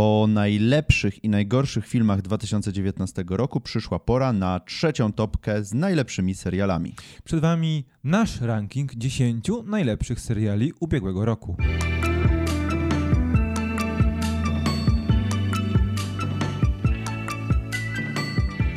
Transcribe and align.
Po 0.00 0.26
najlepszych 0.28 1.24
i 1.24 1.28
najgorszych 1.28 1.86
filmach 1.86 2.22
2019 2.22 3.24
roku 3.30 3.60
przyszła 3.60 3.98
pora 3.98 4.32
na 4.32 4.60
trzecią 4.60 5.12
topkę 5.12 5.64
z 5.64 5.74
najlepszymi 5.74 6.34
serialami. 6.34 6.94
Przed 7.24 7.40
Wami 7.40 7.84
nasz 8.04 8.40
ranking 8.40 8.94
10 8.94 9.48
najlepszych 9.66 10.20
seriali 10.20 10.72
ubiegłego 10.80 11.24
roku. 11.24 11.56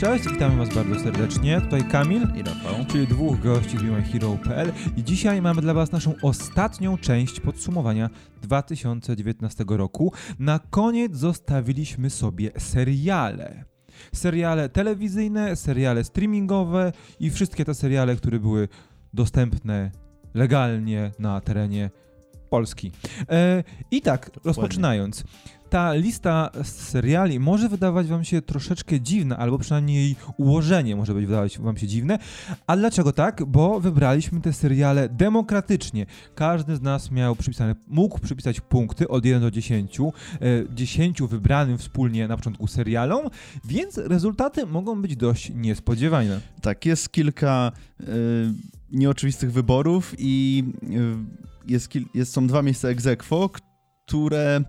Cześć, 0.04 0.30
witamy 0.30 0.58
Was 0.58 0.76
bardzo 0.76 1.00
serdecznie. 1.00 1.62
Tutaj 1.62 1.84
Kamil 1.84 2.28
I 2.36 2.44
Rafał. 2.44 2.86
czyli 2.88 3.08
dwóch 3.08 3.40
gości 3.40 3.78
z 3.78 3.82
BeMyHero.pl 3.82 4.72
i 4.98 5.04
dzisiaj 5.04 5.42
mamy 5.42 5.62
dla 5.62 5.74
Was 5.74 5.92
naszą 5.92 6.14
ostatnią 6.22 6.98
część 6.98 7.40
podsumowania 7.40 8.10
2019 8.42 9.66
roku. 9.68 10.14
Na 10.40 10.60
koniec 10.70 11.16
zostawiliśmy 11.16 12.10
sobie 12.10 12.52
seriale. 12.58 13.66
Seriale 14.14 14.70
telewizyjne, 14.70 15.56
seriale 15.56 16.04
streamingowe 16.04 16.92
i 17.20 17.30
wszystkie 17.30 17.66
te 17.66 17.74
seriale, 17.74 18.16
które 18.16 18.40
były 18.40 18.68
dostępne 19.14 19.92
legalnie 20.34 21.12
na 21.20 21.42
terenie 21.42 21.90
Polski. 22.50 22.92
E, 23.30 23.64
I 23.92 24.02
tak, 24.02 24.32
rozpoczynając. 24.44 25.24
Ta 25.74 25.94
lista 25.94 26.50
seriali 26.64 27.40
może 27.40 27.70
wydawać 27.70 28.08
wam 28.08 28.24
się 28.24 28.42
troszeczkę 28.42 29.02
dziwna, 29.02 29.38
albo 29.38 29.58
przynajmniej 29.58 30.16
ułożenie 30.38 30.96
może 30.96 31.14
być 31.14 31.26
wydawać 31.26 31.60
wam 31.60 31.78
się 31.78 31.88
dziwne. 31.88 32.20
A 32.68 32.78
dlaczego 32.78 33.12
tak? 33.12 33.44
Bo 33.46 33.80
wybraliśmy 33.80 34.42
te 34.42 34.54
seriale 34.54 35.10
demokratycznie. 35.10 36.06
Każdy 36.36 36.76
z 36.76 36.82
nas 36.82 37.12
miał 37.12 37.36
przypisane, 37.36 37.76
mógł 37.88 38.20
przypisać 38.20 38.62
punkty 38.62 39.08
od 39.08 39.26
1 39.26 39.42
do 39.42 39.52
10, 39.52 40.00
e, 40.02 40.76
10 40.76 41.22
wybranym 41.28 41.78
wspólnie 41.78 42.28
na 42.28 42.38
początku 42.38 42.68
serialom, 42.68 43.30
więc 43.66 43.98
rezultaty 43.98 44.66
mogą 44.66 45.02
być 45.02 45.16
dość 45.16 45.52
niespodziewane. 45.56 46.40
Tak, 46.62 46.86
jest 46.86 47.12
kilka 47.12 47.72
y, 48.02 48.06
nieoczywistych 48.92 49.52
wyborów 49.52 50.16
i 50.18 50.64
y, 51.68 51.72
jest, 51.72 51.90
jest, 52.14 52.34
są 52.34 52.48
dwa 52.48 52.62
miejsca 52.62 52.88
aequo, 52.88 53.50
które 54.06 54.64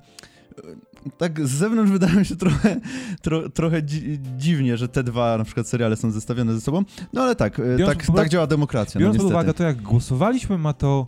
tak 1.18 1.46
z 1.46 1.50
zewnątrz 1.50 1.92
wydają 1.92 2.24
się 2.24 2.36
trochę, 2.36 2.80
tro, 3.22 3.48
trochę 3.48 3.82
dzi- 3.82 4.18
dziwnie, 4.36 4.76
że 4.76 4.88
te 4.88 5.02
dwa 5.04 5.38
na 5.38 5.44
przykład 5.44 5.68
seriale 5.68 5.96
są 5.96 6.10
zestawione 6.10 6.54
ze 6.54 6.60
sobą. 6.60 6.84
No 7.12 7.22
ale 7.22 7.36
tak, 7.36 7.58
y, 7.58 7.76
Biorąc 7.76 7.98
tak, 7.98 8.06
pod- 8.06 8.16
tak 8.16 8.28
działa 8.28 8.46
demokracja. 8.46 9.00
Biorąc 9.00 9.18
no, 9.18 9.22
pod 9.24 9.32
uwagę 9.32 9.54
to, 9.54 9.64
jak 9.64 9.82
głosowaliśmy, 9.82 10.58
ma 10.58 10.72
to 10.72 11.06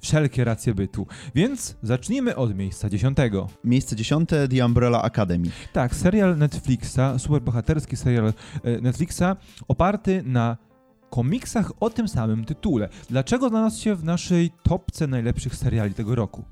wszelkie 0.00 0.44
racje 0.44 0.74
bytu. 0.74 1.06
Więc 1.34 1.76
zacznijmy 1.82 2.36
od 2.36 2.56
miejsca 2.56 2.88
dziesiątego. 2.90 3.48
Miejsce 3.64 3.96
dziesiąte, 3.96 4.48
The 4.48 4.66
Umbrella 4.66 5.02
Academy. 5.02 5.48
Tak, 5.72 5.94
serial 5.94 6.38
Netflixa, 6.38 7.18
superbohaterski 7.18 7.96
serial 7.96 8.32
e, 8.62 8.80
Netflixa, 8.80 9.22
oparty 9.68 10.22
na 10.26 10.56
komiksach 11.10 11.72
o 11.80 11.90
tym 11.90 12.08
samym 12.08 12.44
tytule. 12.44 12.88
Dlaczego 13.10 13.48
znalazł 13.48 13.82
się 13.82 13.94
w 13.94 14.04
naszej 14.04 14.50
topce 14.62 15.06
najlepszych 15.06 15.56
seriali 15.56 15.94
tego 15.94 16.14
roku? 16.14 16.44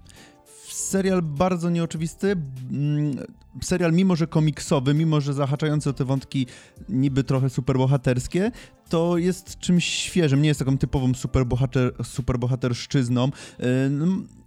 Serial 0.76 1.22
bardzo 1.22 1.70
nieoczywisty. 1.70 2.36
mm, 2.70 3.16
Serial, 3.62 3.92
mimo 3.92 4.16
że 4.16 4.26
komiksowy, 4.26 4.94
mimo 4.94 5.20
że 5.20 5.34
zahaczający 5.34 5.90
o 5.90 5.92
te 5.92 6.04
wątki 6.04 6.46
niby 6.88 7.24
trochę 7.24 7.50
superbohaterskie, 7.50 8.50
to 8.88 9.18
jest 9.18 9.58
czymś 9.58 9.84
świeżym. 9.84 10.42
Nie 10.42 10.48
jest 10.48 10.60
taką 10.60 10.78
typową 10.78 11.14
superbohater, 11.14 11.92
superbohaterszczyzną. 12.04 13.30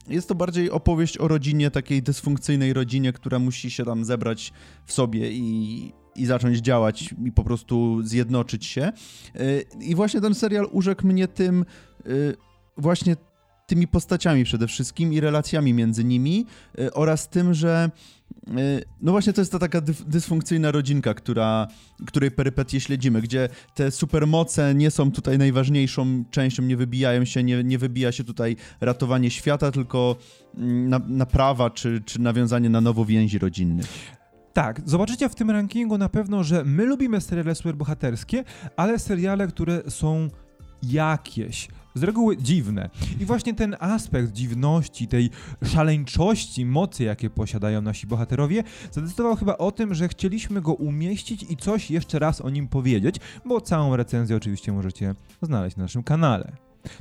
Jest 0.07 0.27
to 0.27 0.35
bardziej 0.35 0.71
opowieść 0.71 1.17
o 1.17 1.27
rodzinie, 1.27 1.71
takiej 1.71 2.03
dysfunkcyjnej 2.03 2.73
rodzinie, 2.73 3.13
która 3.13 3.39
musi 3.39 3.71
się 3.71 3.85
tam 3.85 4.05
zebrać 4.05 4.53
w 4.85 4.93
sobie 4.93 5.31
i, 5.31 5.93
i 6.15 6.25
zacząć 6.25 6.57
działać 6.57 7.15
i 7.25 7.31
po 7.31 7.43
prostu 7.43 8.03
zjednoczyć 8.03 8.65
się. 8.65 8.91
I 9.81 9.95
właśnie 9.95 10.21
ten 10.21 10.35
serial 10.35 10.67
urzekł 10.71 11.07
mnie 11.07 11.27
tym, 11.27 11.65
y, 12.07 12.35
właśnie 12.77 13.15
tymi 13.69 13.87
postaciami 13.87 14.43
przede 14.43 14.67
wszystkim 14.67 15.13
i 15.13 15.19
relacjami 15.19 15.73
między 15.73 16.03
nimi 16.03 16.45
y, 16.79 16.93
oraz 16.93 17.29
tym, 17.29 17.53
że 17.53 17.89
y, 18.47 18.51
no 19.01 19.11
właśnie 19.11 19.33
to 19.33 19.41
jest 19.41 19.51
ta 19.51 19.59
taka 19.59 19.81
dysfunkcyjna 20.07 20.71
rodzinka, 20.71 21.13
która, 21.13 21.67
której 22.07 22.31
perypetie 22.31 22.79
śledzimy, 22.79 23.21
gdzie 23.21 23.49
te 23.75 23.91
supermoce 23.91 24.75
nie 24.75 24.91
są 24.91 25.11
tutaj 25.11 25.37
najważniejszą 25.37 26.23
częścią, 26.31 26.63
nie 26.63 26.77
wybijają 26.77 27.25
się, 27.25 27.43
nie, 27.43 27.63
nie 27.63 27.77
wybija 27.77 28.11
się 28.11 28.23
tutaj 28.23 28.55
ratowanie 28.81 29.31
świata, 29.31 29.71
tylko 29.71 30.15
mm, 30.57 30.89
na, 30.89 30.99
naprawa 31.07 31.69
czy, 31.69 32.01
czy 32.05 32.21
nawiązanie 32.21 32.69
na 32.69 32.81
nowo 32.81 33.05
więzi 33.05 33.39
rodzinnych. 33.39 33.87
Tak, 34.53 34.81
zobaczycie 34.85 35.29
w 35.29 35.35
tym 35.35 35.51
rankingu 35.51 35.97
na 35.97 36.09
pewno, 36.09 36.43
że 36.43 36.63
my 36.63 36.85
lubimy 36.85 37.21
seriale 37.21 37.55
superbohaterskie, 37.55 38.43
ale 38.75 38.99
seriale, 38.99 39.47
które 39.47 39.81
są 39.87 40.29
jakieś, 40.83 41.67
z 41.95 42.03
reguły 42.03 42.37
dziwne. 42.37 42.89
I 43.19 43.25
właśnie 43.25 43.53
ten 43.53 43.75
aspekt 43.79 44.31
dziwności, 44.31 45.07
tej 45.07 45.29
szaleńczości, 45.63 46.65
mocy, 46.65 47.03
jakie 47.03 47.29
posiadają 47.29 47.81
nasi 47.81 48.07
bohaterowie, 48.07 48.63
zadecydował 48.91 49.35
chyba 49.35 49.57
o 49.57 49.71
tym, 49.71 49.93
że 49.93 50.07
chcieliśmy 50.07 50.61
go 50.61 50.73
umieścić 50.73 51.45
i 51.49 51.57
coś 51.57 51.91
jeszcze 51.91 52.19
raz 52.19 52.41
o 52.41 52.49
nim 52.49 52.67
powiedzieć, 52.67 53.15
bo 53.45 53.61
całą 53.61 53.95
recenzję 53.95 54.35
oczywiście 54.35 54.71
możecie 54.71 55.15
znaleźć 55.41 55.77
na 55.77 55.83
naszym 55.83 56.03
kanale. 56.03 56.51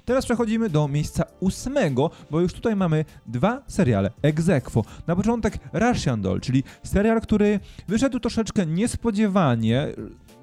Teraz 0.04 0.24
przechodzimy 0.24 0.70
do 0.70 0.88
miejsca 0.88 1.24
ósmego, 1.40 2.10
bo 2.30 2.40
już 2.40 2.52
tutaj 2.52 2.76
mamy 2.76 3.04
dwa 3.26 3.62
seriale 3.66 4.10
ex 4.22 4.48
aequo. 4.48 4.84
Na 5.06 5.16
początek 5.16 5.58
Russian 5.72 6.22
Doll, 6.22 6.40
czyli 6.40 6.64
serial, 6.82 7.20
który 7.20 7.60
wyszedł 7.88 8.20
troszeczkę 8.20 8.66
niespodziewanie, 8.66 9.86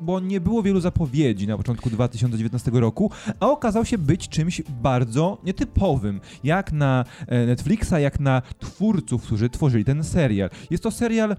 bo 0.02 0.20
nie 0.20 0.42
było 0.42 0.64
wielu 0.64 0.80
zapowiedzi 0.80 1.48
na 1.48 1.58
początku 1.58 1.90
2019 1.90 2.72
roku, 2.74 3.12
a 3.40 3.50
okazał 3.50 3.86
się 3.86 3.98
być 3.98 4.30
czymś 4.30 4.62
bardzo 4.62 5.38
nietypowym, 5.44 6.22
jak 6.44 6.72
na 6.72 7.06
e, 7.28 7.46
Netflixa, 7.46 7.94
jak 8.00 8.20
na 8.20 8.42
twórców, 8.60 9.24
którzy 9.24 9.50
tworzyli 9.50 9.86
ten 9.86 10.04
serial. 10.04 10.50
Jest 10.70 10.84
to 10.84 10.92
serial, 10.92 11.36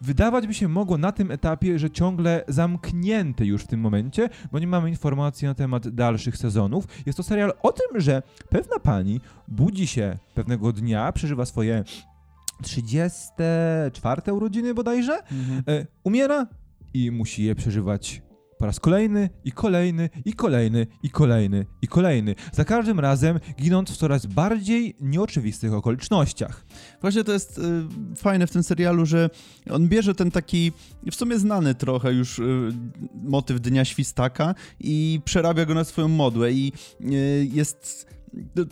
wydawać 0.00 0.46
by 0.46 0.54
się 0.54 0.68
mogło 0.68 0.98
na 0.98 1.12
tym 1.12 1.30
etapie, 1.30 1.78
że 1.78 1.90
ciągle 1.90 2.44
zamknięty 2.48 3.46
już 3.46 3.62
w 3.62 3.66
tym 3.66 3.80
momencie, 3.80 4.28
bo 4.52 4.58
nie 4.58 4.66
mamy 4.66 4.88
informacji 4.88 5.48
na 5.48 5.54
temat 5.54 5.88
dalszych 5.88 6.36
sezonów. 6.36 6.84
Jest 7.06 7.16
to 7.16 7.22
serial 7.22 7.52
o 7.62 7.72
tym, 7.72 8.00
że 8.00 8.22
pewna 8.48 8.78
pani 8.78 9.20
budzi 9.48 9.86
się 9.86 10.18
pewnego 10.34 10.72
dnia, 10.72 11.12
przeżywa 11.12 11.46
swoje 11.46 11.84
34 12.62 14.32
urodziny 14.32 14.74
bodajże, 14.74 15.18
e, 15.68 15.86
umiera 16.04 16.46
i 16.94 17.10
musi 17.10 17.44
je 17.44 17.54
przeżywać 17.54 18.22
po 18.58 18.66
raz 18.66 18.80
kolejny 18.80 19.30
i 19.44 19.52
kolejny 19.52 20.10
i 20.24 20.32
kolejny 20.32 20.86
i 21.02 21.10
kolejny 21.10 21.66
i 21.82 21.88
kolejny. 21.88 22.34
Za 22.52 22.64
każdym 22.64 23.00
razem 23.00 23.40
ginąc 23.60 23.90
w 23.90 23.96
coraz 23.96 24.26
bardziej 24.26 24.96
nieoczywistych 25.00 25.72
okolicznościach. 25.72 26.66
Właśnie 27.00 27.24
to 27.24 27.32
jest 27.32 27.58
y, 27.58 27.62
fajne 28.16 28.46
w 28.46 28.50
tym 28.50 28.62
serialu, 28.62 29.06
że 29.06 29.30
on 29.70 29.88
bierze 29.88 30.14
ten 30.14 30.30
taki 30.30 30.72
w 31.10 31.14
sumie 31.14 31.38
znany 31.38 31.74
trochę 31.74 32.12
już 32.12 32.38
y, 32.38 32.68
motyw 33.22 33.60
Dnia 33.60 33.84
Świstaka 33.84 34.54
i 34.80 35.20
przerabia 35.24 35.64
go 35.64 35.74
na 35.74 35.84
swoją 35.84 36.08
modłę 36.08 36.52
i 36.52 36.72
y, 37.00 37.48
jest... 37.52 38.15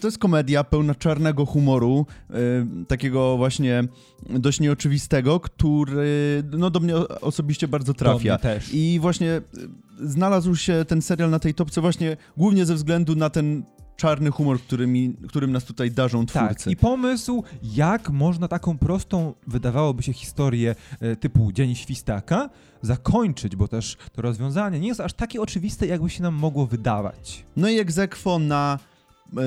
to- 0.01 0.07
jest 0.07 0.19
komedia 0.19 0.65
pełna 0.65 0.95
czarnego 0.95 1.47
humoru, 1.47 2.07
y, 2.31 2.87
takiego 2.87 3.37
właśnie 3.37 3.85
dość 4.31 4.61
nieoczywistego, 4.61 5.41
który 5.41 6.43
no, 6.53 6.71
do 6.71 6.81
mnie 6.81 6.97
osobiście 7.21 7.69
bardzo 7.69 7.95
trafia. 7.95 8.39
I 8.73 8.99
właśnie 9.01 9.31
y, 9.31 9.43
znalazł 10.09 10.57
się 10.57 10.85
ten 10.89 11.03
serial 11.03 11.31
na 11.31 11.39
tej 11.39 11.55
topce 11.55 11.81
właśnie 11.81 12.17
głównie 12.37 12.67
ze 12.67 12.75
względu 12.75 13.17
na 13.17 13.31
ten 13.31 13.63
czarny 13.97 14.31
humor, 14.31 14.61
którymi, 14.61 15.17
którym 15.29 15.53
nas 15.53 15.65
tutaj 15.65 15.91
darzą 15.91 16.27
twórcy. 16.27 16.65
Tak, 16.65 16.73
i 16.73 16.77
pomysł, 16.77 17.45
jak 17.63 18.11
można 18.11 18.49
taką 18.49 18.79
prostą, 18.79 19.35
wydawałoby 19.47 20.03
się, 20.03 20.13
historię 20.13 20.75
e, 21.01 21.17
typu 21.17 21.53
Dzień 21.53 21.75
Świstaka 21.75 22.51
zakończyć, 22.83 23.57
bo 23.57 23.69
też 23.69 23.97
to 24.13 24.23
rozwiązanie 24.23 24.81
nie 24.81 24.89
jest 24.89 25.01
aż 25.01 25.13
takie 25.13 25.41
oczywiste, 25.41 25.87
jakby 25.87 26.11
się 26.11 26.23
nam 26.23 26.35
mogło 26.35 26.67
wydawać. 26.67 27.45
No 27.57 27.69
i 27.69 27.79
egzekwo 27.79 28.39
na 28.39 28.79
e, 28.79 28.94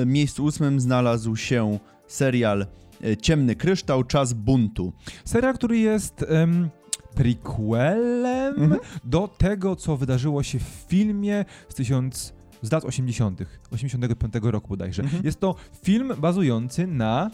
miejscu 0.06 0.44
ósmym 0.44 0.80
znalazł 0.80 1.36
się 1.36 1.78
serial 2.06 2.66
e, 3.04 3.16
Ciemny 3.16 3.56
Kryształ, 3.56 4.04
Czas 4.04 4.32
Buntu. 4.32 4.92
Serial, 5.24 5.54
który 5.54 5.78
jest 5.78 6.24
em, 6.28 6.68
prequelem 7.14 8.54
Mhm. 8.62 8.80
do 9.04 9.28
tego, 9.28 9.76
co 9.76 9.96
wydarzyło 9.96 10.42
się 10.42 10.58
w 10.58 10.84
filmie 10.88 11.44
z 11.68 11.74
tysiąc 11.74 12.32
z 12.62 12.72
lat 12.72 12.84
80., 12.84 13.40
85 13.70 14.34
roku 14.42 14.68
bodajże. 14.68 15.02
Mhm. 15.02 15.24
Jest 15.24 15.40
to 15.40 15.54
film 15.82 16.12
bazujący 16.18 16.86
na 16.86 17.30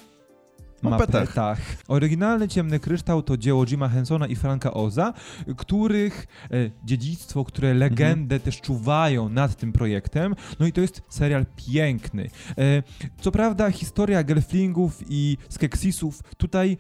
Mapetach. 0.90 1.20
mapetach. 1.22 1.58
Oryginalny 1.88 2.48
Ciemny 2.48 2.80
Kryształ 2.80 3.22
to 3.22 3.36
dzieło 3.36 3.66
Jima 3.66 3.88
Hensona 3.88 4.26
i 4.26 4.36
Franka 4.36 4.74
Oza, 4.74 5.12
których 5.56 6.26
e, 6.50 6.70
dziedzictwo, 6.84 7.44
które 7.44 7.74
legendę 7.74 8.40
też 8.40 8.60
czuwają 8.60 9.28
nad 9.28 9.56
tym 9.56 9.72
projektem. 9.72 10.34
No 10.60 10.66
i 10.66 10.72
to 10.72 10.80
jest 10.80 11.02
serial 11.08 11.46
piękny. 11.56 12.30
E, 12.58 12.82
co 13.20 13.32
prawda 13.32 13.70
historia 13.70 14.22
Gelflingów 14.24 15.02
i 15.08 15.36
Skeksisów 15.48 16.22
tutaj 16.36 16.76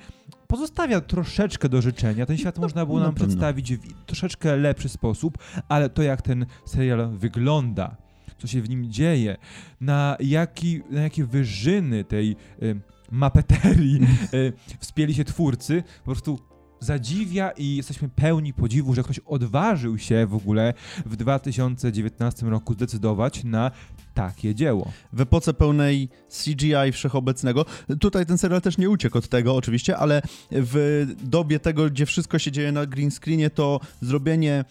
pozostawia 0.46 1.00
troszeczkę 1.00 1.68
do 1.68 1.82
życzenia. 1.82 2.26
Ten 2.26 2.36
świat 2.36 2.56
No, 2.56 2.62
można 2.62 2.86
było 2.86 2.98
na 2.98 3.04
nam 3.04 3.14
pewno. 3.14 3.28
przedstawić 3.28 3.74
w 3.74 4.04
troszeczkę 4.06 4.56
lepszy 4.56 4.88
sposób, 4.88 5.38
ale 5.68 5.88
to 5.90 6.02
jak 6.02 6.22
ten 6.22 6.46
serial 6.66 7.10
wygląda, 7.10 7.96
co 8.38 8.46
się 8.46 8.62
w 8.62 8.68
nim 8.68 8.90
dzieje, 8.92 9.36
na, 9.80 10.16
jaki, 10.20 10.80
na 10.90 11.00
jakie 11.02 11.24
wyżyny 11.24 12.04
tej 12.04 12.36
y, 12.62 12.80
mapeterii 13.10 14.00
y, 14.34 14.52
wspięli 14.78 15.14
się 15.14 15.24
twórcy, 15.24 15.82
po 16.04 16.04
prostu 16.04 16.38
zadziwia 16.84 17.50
i 17.50 17.76
jesteśmy 17.76 18.08
pełni 18.08 18.52
podziwu, 18.52 18.94
że 18.94 19.02
ktoś 19.02 19.18
odważył 19.18 19.98
się 19.98 20.26
w 20.26 20.34
ogóle 20.34 20.74
w 21.06 21.16
2019 21.16 22.46
roku 22.46 22.72
zdecydować 22.72 23.44
na 23.44 23.70
takie 24.14 24.54
dzieło. 24.54 24.92
w 25.12 25.20
epoce 25.20 25.54
pełnej 25.54 26.08
CGI 26.28 26.92
wszechobecnego. 26.92 27.64
Tutaj 28.00 28.26
ten 28.26 28.38
serial 28.38 28.60
też 28.60 28.78
nie 28.78 28.90
uciekł 28.90 29.18
od 29.18 29.28
tego 29.28 29.56
oczywiście, 29.56 29.96
ale 29.96 30.22
w 30.50 31.06
dobie 31.22 31.60
tego, 31.60 31.90
gdzie 31.90 32.06
wszystko 32.06 32.38
się 32.38 32.52
dzieje 32.52 32.72
na 32.72 32.86
green 32.86 33.10
screenie, 33.10 33.50
to 33.50 33.80
zrobienie 34.00 34.64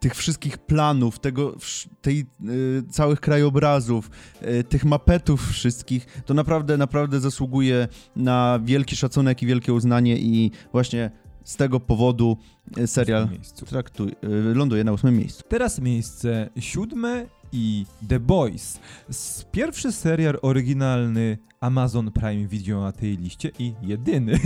tych 0.00 0.14
wszystkich 0.14 0.58
planów, 0.58 1.18
tego, 1.18 1.56
tej 2.00 2.26
y, 2.48 2.82
całych 2.90 3.20
krajobrazów, 3.20 4.10
y, 4.42 4.64
tych 4.64 4.84
mapetów 4.84 5.50
wszystkich, 5.50 6.22
to 6.26 6.34
naprawdę, 6.34 6.76
naprawdę 6.76 7.20
zasługuje 7.20 7.88
na 8.16 8.60
wielki 8.64 8.96
szacunek 8.96 9.42
i 9.42 9.46
wielkie 9.46 9.72
uznanie 9.72 10.16
i 10.16 10.50
właśnie 10.72 11.10
z 11.44 11.56
tego 11.56 11.80
powodu 11.80 12.36
y, 12.78 12.86
serial 12.86 13.26
W 13.28 13.30
miejscu. 13.30 13.66
traktuj, 13.66 14.08
y, 14.08 14.54
ląduje 14.54 14.84
na 14.84 14.92
ósmym 14.92 15.16
miejscu. 15.16 15.42
Teraz 15.48 15.80
miejsce 15.80 16.50
siódme 16.58 17.26
i 17.52 17.86
The 18.08 18.20
Boys. 18.20 18.78
Pierwszy 19.52 19.92
serial 19.92 20.38
oryginalny 20.42 21.38
Amazon 21.60 22.10
Prime 22.10 22.46
Video 22.46 22.80
na 22.80 22.92
tej 22.92 23.16
liście 23.16 23.50
i 23.58 23.74
jedyny. 23.82 24.38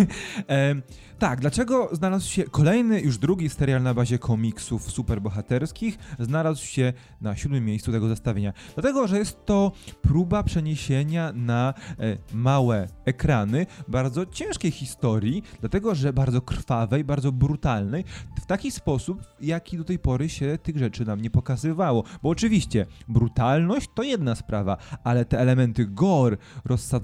E, 0.48 0.74
tak, 1.18 1.40
dlaczego 1.40 1.88
znalazł 1.92 2.28
się 2.28 2.44
kolejny, 2.44 3.00
już 3.00 3.18
drugi 3.18 3.48
serial 3.48 3.82
na 3.82 3.94
bazie 3.94 4.18
komiksów 4.18 4.90
superbohaterskich, 4.90 5.98
znalazł 6.18 6.66
się 6.66 6.92
na 7.20 7.36
siódmym 7.36 7.64
miejscu 7.64 7.92
tego 7.92 8.08
zestawienia? 8.08 8.52
Dlatego, 8.74 9.06
że 9.06 9.18
jest 9.18 9.46
to 9.46 9.72
próba 10.02 10.42
przeniesienia 10.42 11.32
na 11.32 11.74
e, 11.98 12.16
małe 12.32 12.88
ekrany 13.04 13.66
bardzo 13.88 14.26
ciężkiej 14.26 14.70
historii, 14.70 15.42
dlatego, 15.60 15.94
że 15.94 16.12
bardzo 16.12 16.40
krwawej, 16.40 17.04
bardzo 17.04 17.32
brutalnej, 17.32 18.04
w 18.42 18.46
taki 18.46 18.70
sposób, 18.70 19.22
jaki 19.40 19.78
do 19.78 19.84
tej 19.84 19.98
pory 19.98 20.28
się 20.28 20.58
tych 20.62 20.78
rzeczy 20.78 21.04
nam 21.04 21.20
nie 21.22 21.30
pokazywało. 21.30 22.04
Bo 22.22 22.28
oczywiście 22.28 22.86
brutalność 23.08 23.88
to 23.94 24.02
jedna 24.02 24.34
sprawa, 24.34 24.76
ale 25.04 25.24
te 25.24 25.38
elementy 25.38 25.86
gore, 25.86 26.36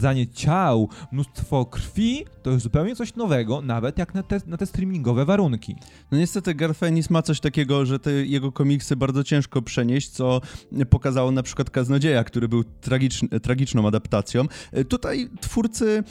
rozsadzanie 0.01 0.27
ciał, 0.27 0.89
mnóstwo 1.13 1.65
krwi, 1.65 2.25
to 2.43 2.51
jest 2.51 2.63
zupełnie 2.63 2.97
coś 2.97 3.15
nowego, 3.15 3.63
nawet 3.63 3.99
jak 3.99 4.15
na 4.15 4.23
te, 4.23 4.41
na 4.47 4.57
te 4.57 4.67
streamingowe 4.67 5.25
warunki. 5.25 5.77
No 6.13 6.19
niestety 6.19 6.55
Garth 6.55 6.83
Ennis 6.83 7.11
ma 7.11 7.23
coś 7.23 7.41
takiego, 7.41 7.87
że 7.87 7.99
te 7.99 8.11
jego 8.13 8.53
komiksy 8.53 8.97
bardzo 8.97 9.25
ciężko 9.25 9.63
przenieść, 9.63 10.09
co 10.09 10.41
pokazało 10.91 11.31
na 11.31 11.43
przykład 11.43 11.71
Kaznodzieja, 11.71 12.25
który 12.25 12.49
był 12.49 12.65
tragicz, 12.65 13.21
tragiczną 13.43 13.89
adaptacją. 13.89 14.45
E, 14.73 14.85
Tutaj 14.85 15.31
twórcy 15.41 16.05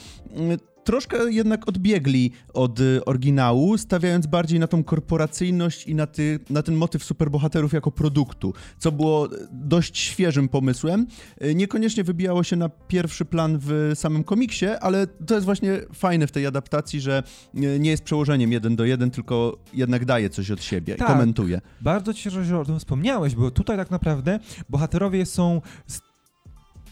troszkę 0.84 1.32
jednak 1.32 1.68
odbiegli 1.68 2.32
od 2.54 2.80
y, 2.80 3.04
oryginału, 3.04 3.78
stawiając 3.78 4.26
bardziej 4.26 4.60
na 4.60 4.66
tą 4.66 4.84
korporacyjność 4.84 5.86
i 5.86 5.94
na, 5.94 6.06
ty, 6.06 6.38
na 6.50 6.62
ten 6.62 6.74
motyw 6.74 7.04
superbohaterów 7.04 7.72
jako 7.72 7.90
produktu, 7.90 8.54
co 8.78 8.92
było 8.92 9.26
e, 9.26 9.28
dość 9.52 9.98
świeżym 9.98 10.48
pomysłem. 10.48 11.06
E, 11.38 11.54
Niekoniecznie 11.54 12.04
wybijało 12.04 12.42
się 12.44 12.56
na 12.56 12.68
pierwszy 12.68 13.24
plan 13.24 13.58
w 13.62 13.92
samym 13.94 14.24
komiksie, 14.24 14.66
ale 14.80 15.06
to 15.06 15.34
jest 15.34 15.44
właśnie 15.44 15.80
fajne 15.94 16.26
w 16.26 16.32
tej 16.32 16.46
adaptacji, 16.46 17.00
że 17.00 17.22
nie 17.54 17.90
jest 17.90 18.02
przełożeniem 18.02 18.52
jeden 18.52 18.76
do 18.76 18.84
jeden, 18.84 19.10
tylko 19.10 19.58
jednak 19.74 20.04
daje 20.04 20.30
coś 20.30 20.50
od 20.50 20.62
siebie 20.62 20.94
Tak. 20.94 21.08
i 21.08 21.12
komentuje. 21.12 21.60
Bardzo 21.80 22.14
cieszę 22.14 22.36
się, 22.36 22.44
że 22.44 22.58
o 22.58 22.64
tym 22.64 22.78
wspomniałeś, 22.78 23.34
bo 23.34 23.50
tutaj 23.50 23.76
tak 23.76 23.90
naprawdę 23.90 24.38
bohaterowie 24.68 25.26
są 25.26 25.60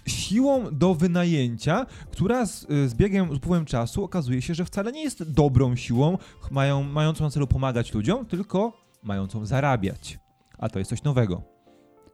siłą 0.08 0.64
do 0.72 0.94
wynajęcia, 0.94 1.86
która 2.10 2.46
z, 2.46 2.66
z 2.68 2.94
biegiem, 2.94 3.32
z 3.32 3.36
upływem 3.36 3.64
czasu 3.64 4.04
okazuje 4.04 4.42
się, 4.42 4.54
że 4.54 4.64
wcale 4.64 4.92
nie 4.92 5.02
jest 5.02 5.32
dobrą 5.32 5.76
siłą, 5.76 6.18
mają, 6.50 6.82
mającą 6.82 7.24
na 7.24 7.30
celu 7.30 7.46
pomagać 7.46 7.94
ludziom, 7.94 8.26
tylko 8.26 8.72
mającą 9.02 9.46
zarabiać. 9.46 10.18
A 10.58 10.68
to 10.68 10.78
jest 10.78 10.88
coś 10.88 11.02
nowego. 11.02 11.42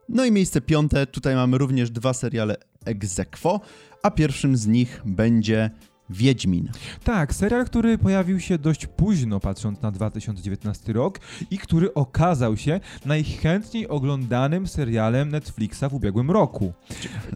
No 0.09 0.25
i 0.25 0.31
miejsce 0.31 0.61
piąte, 0.61 1.07
tutaj 1.07 1.35
mamy 1.35 1.57
również 1.57 1.91
dwa 1.91 2.13
seriale 2.13 2.55
ex 2.85 3.19
aequo, 3.19 3.61
a 4.03 4.11
pierwszym 4.11 4.57
z 4.57 4.67
nich 4.67 5.01
będzie 5.05 5.69
Wiedźmin. 6.09 6.69
Tak, 7.03 7.33
serial, 7.33 7.65
który 7.65 7.97
pojawił 7.97 8.39
się 8.39 8.57
dość 8.57 8.87
późno, 8.87 9.39
patrząc 9.39 9.81
na 9.81 9.91
2019 9.91 10.93
rok 10.93 11.19
i 11.51 11.57
który 11.57 11.93
okazał 11.93 12.57
się 12.57 12.79
najchętniej 13.05 13.87
oglądanym 13.87 14.67
serialem 14.67 15.29
Netflixa 15.29 15.83
w 15.89 15.93
ubiegłym 15.93 16.31
roku. 16.31 16.73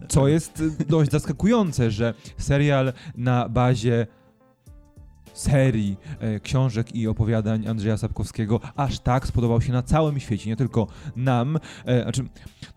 Co 0.08 0.28
jest 0.28 0.62
dość 0.88 1.10
zaskakujące, 1.10 1.90
że 1.90 2.14
serial 2.38 2.92
na 3.14 3.48
bazie 3.48 4.06
serii 5.40 5.96
e, 6.20 6.40
książek 6.40 6.94
i 6.94 7.08
opowiadań 7.08 7.68
Andrzeja 7.68 7.96
Sapkowskiego 7.96 8.60
aż 8.76 8.98
tak 8.98 9.26
spodobał 9.26 9.60
się 9.60 9.72
na 9.72 9.82
całym 9.82 10.20
świecie, 10.20 10.50
nie 10.50 10.56
tylko 10.56 10.86
nam, 11.16 11.58
e, 11.84 12.02
znaczy 12.02 12.24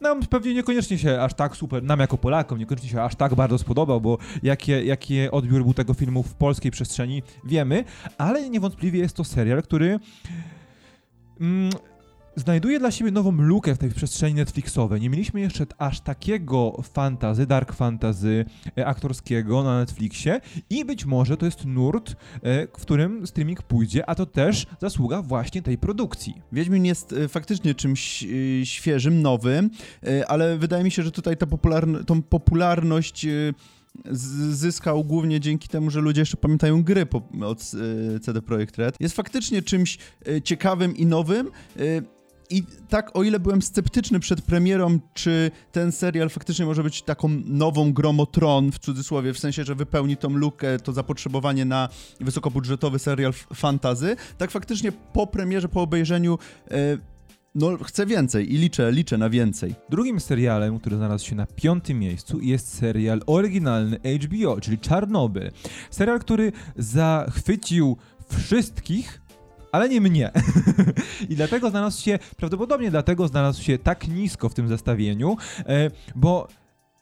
nam 0.02 0.22
pewnie 0.22 0.54
niekoniecznie 0.54 0.98
się 0.98 1.22
aż 1.22 1.34
tak 1.34 1.56
super, 1.56 1.84
nam 1.84 2.00
jako 2.00 2.18
Polakom 2.18 2.60
niekoniecznie 2.60 2.90
się 2.90 3.02
aż 3.02 3.16
tak 3.16 3.36
bardzo 3.36 3.58
spodobał, 3.58 4.02
bo 4.02 4.18
jakie, 4.44 4.84
jaki 4.84 5.32
odbiór 5.32 5.64
był 5.64 5.74
tego 5.74 5.94
filmu 5.94 6.24
w 6.24 6.34
polskiej 6.34 6.72
przestrzeni 6.72 7.24
wiemy, 7.44 7.84
ale 8.18 8.50
niewątpliwie 8.50 9.00
jest 9.00 9.16
to 9.16 9.24
serial, 9.24 9.64
który 9.64 10.00
mm, 11.42 11.72
znajduje 12.36 12.80
dla 12.80 12.92
siebie 12.92 13.12
nową 13.12 13.32
lukę 13.32 13.76
w 13.76 13.78
tej 13.78 13.90
przestrzeni 13.90 14.36
Netflixowej. 14.36 15.02
Nie 15.02 15.10
mieliśmy 15.10 15.42
jeszcze 15.42 15.66
aż 15.78 16.00
takiego 16.00 16.82
fantazy, 16.94 17.46
dark 17.46 17.74
fantazy 17.74 18.46
e, 18.78 18.86
aktorskiego 18.86 19.64
na 19.64 19.80
Netflixie 19.80 20.42
i 20.70 20.86
być 20.86 21.06
może 21.06 21.38
to 21.38 21.46
jest 21.46 21.66
nurt, 21.66 22.12
e, 22.12 22.68
w 22.68 22.82
którym 22.82 23.28
streaming 23.28 23.62
pójdzie, 23.62 24.10
a 24.10 24.16
to 24.16 24.26
też 24.26 24.66
zasługa 24.82 25.22
właśnie 25.22 25.62
tej 25.62 25.78
produkcji. 25.78 26.42
Wiedźmin 26.52 26.86
jest 26.86 27.14
e, 27.14 27.28
faktycznie 27.28 27.76
czymś 27.76 28.26
świeżym, 28.64 29.22
nowym, 29.22 29.70
ale 30.28 30.58
wydaje 30.58 30.84
mi 30.84 30.92
się, 30.92 31.04
że 31.04 31.12
tutaj 31.12 31.38
ta 31.38 31.46
popularn- 31.46 32.06
tą 32.06 32.22
popularność 32.22 33.26
zyskał 34.52 35.04
głównie 35.04 35.40
dzięki 35.40 35.68
temu, 35.68 35.90
że 35.90 36.02
ludzie 36.02 36.22
jeszcze 36.22 36.38
pamiętają 36.38 36.84
gry 36.84 37.08
od 37.46 37.72
CD 38.22 38.42
Projekt 38.42 38.78
Red. 38.78 38.96
Jest 39.00 39.16
faktycznie 39.16 39.62
czymś 39.62 39.98
ciekawym 40.44 40.98
i 40.98 41.06
nowym. 41.06 41.52
I 42.54 42.64
tak, 42.90 43.18
o 43.18 43.24
ile 43.24 43.40
byłem 43.40 43.62
sceptyczny 43.62 44.20
przed 44.20 44.42
premierą, 44.42 45.00
czy 45.14 45.52
ten 45.72 45.92
serial 45.92 46.30
faktycznie 46.30 46.66
może 46.66 46.84
być 46.84 47.02
taką 47.02 47.30
nową 47.46 47.94
grą 47.94 48.20
o 48.20 48.26
tron, 48.26 48.72
w 48.72 48.80
cudzysłowie, 48.80 49.34
w 49.34 49.40
sensie, 49.40 49.64
że 49.64 49.76
wypełni 49.76 50.18
tą 50.18 50.30
lukę, 50.30 50.80
to 50.80 50.94
zapotrzebowanie 50.94 51.66
na 51.66 51.90
wysokobudżetowy 52.22 53.00
serial 53.00 53.34
fantazy, 53.54 54.16
tak 54.38 54.52
faktycznie 54.52 54.92
po 54.92 55.28
premierze, 55.28 55.70
po 55.70 55.82
obejrzeniu 55.82 56.38
e, 56.72 56.98
no, 57.56 57.78
chcę 57.84 58.06
więcej 58.06 58.54
i 58.54 58.58
liczę, 58.58 58.92
liczę 58.92 59.18
na 59.18 59.30
więcej. 59.30 59.76
Drugim 59.90 60.20
serialem, 60.20 60.80
który 60.80 60.96
znalazł 60.96 61.26
się 61.26 61.36
na 61.36 61.46
piątym 61.46 62.00
miejscu 62.00 62.40
jest 62.42 62.78
serial 62.78 63.22
oryginalny 63.26 64.00
HBO, 64.22 64.62
czyli 64.62 64.80
Czarnobyl. 64.80 65.52
Serial, 65.92 66.20
który 66.20 66.52
zachwycił 66.76 67.98
wszystkich, 68.30 69.22
ale 69.74 69.90
nie 69.90 70.02
mnie. 70.02 70.32
I 71.30 71.36
dlatego 71.36 71.70
znalazł 71.70 72.02
się, 72.02 72.20
prawdopodobnie 72.38 72.92
dlatego 72.92 73.28
znalazł 73.28 73.64
się 73.64 73.78
tak 73.78 74.08
nisko 74.08 74.50
w 74.50 74.54
tym 74.54 74.68
zestawieniu, 74.68 75.38
e, 75.66 75.92
bo 76.16 76.48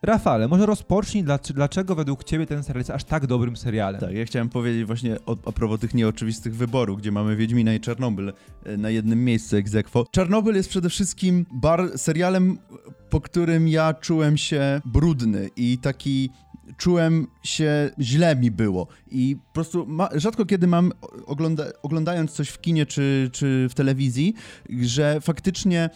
Rafale, 0.03 0.47
może 0.47 0.65
rozpocznij, 0.65 1.23
dlac- 1.23 1.53
dlaczego 1.53 1.95
według 1.95 2.23
ciebie 2.23 2.45
ten 2.45 2.63
serial 2.63 2.79
jest 2.79 2.89
aż 2.89 3.03
tak 3.03 3.27
dobrym 3.27 3.57
serialem. 3.57 4.01
Tak, 4.01 4.13
ja 4.13 4.25
chciałem 4.25 4.49
powiedzieć 4.49 4.85
właśnie 4.85 5.17
o, 5.25 5.37
a 5.45 5.51
propos 5.51 5.79
tych 5.79 5.93
nieoczywistych 5.93 6.55
wyborów, 6.55 6.99
gdzie 6.99 7.11
mamy 7.11 7.35
Wiedźmina 7.35 7.73
i 7.73 7.79
Czarnobyl 7.79 8.33
e, 8.65 8.77
na 8.77 8.89
jednym 8.89 9.25
miejscu 9.25 9.57
ex 9.57 9.75
aequo. 9.75 10.05
Czarnobyl 10.11 10.55
jest 10.55 10.69
przede 10.69 10.89
wszystkim 10.89 11.45
bar 11.53 11.91
serialem, 11.95 12.57
po 13.09 13.21
którym 13.21 13.67
ja 13.67 13.93
czułem 13.93 14.37
się 14.37 14.81
brudny 14.85 15.49
i 15.55 15.77
taki 15.77 16.29
czułem 16.77 17.27
się, 17.43 17.91
źle 17.99 18.35
mi 18.35 18.51
było 18.51 18.87
i 19.11 19.35
po 19.47 19.53
prostu 19.53 19.85
ma, 19.87 20.09
rzadko 20.15 20.45
kiedy 20.45 20.67
mam, 20.67 20.91
ogląda, 21.25 21.63
oglądając 21.83 22.31
coś 22.31 22.49
w 22.49 22.61
kinie 22.61 22.85
czy, 22.85 23.29
czy 23.33 23.67
w 23.69 23.73
telewizji, 23.73 24.33
że 24.81 25.21
faktycznie 25.21 25.89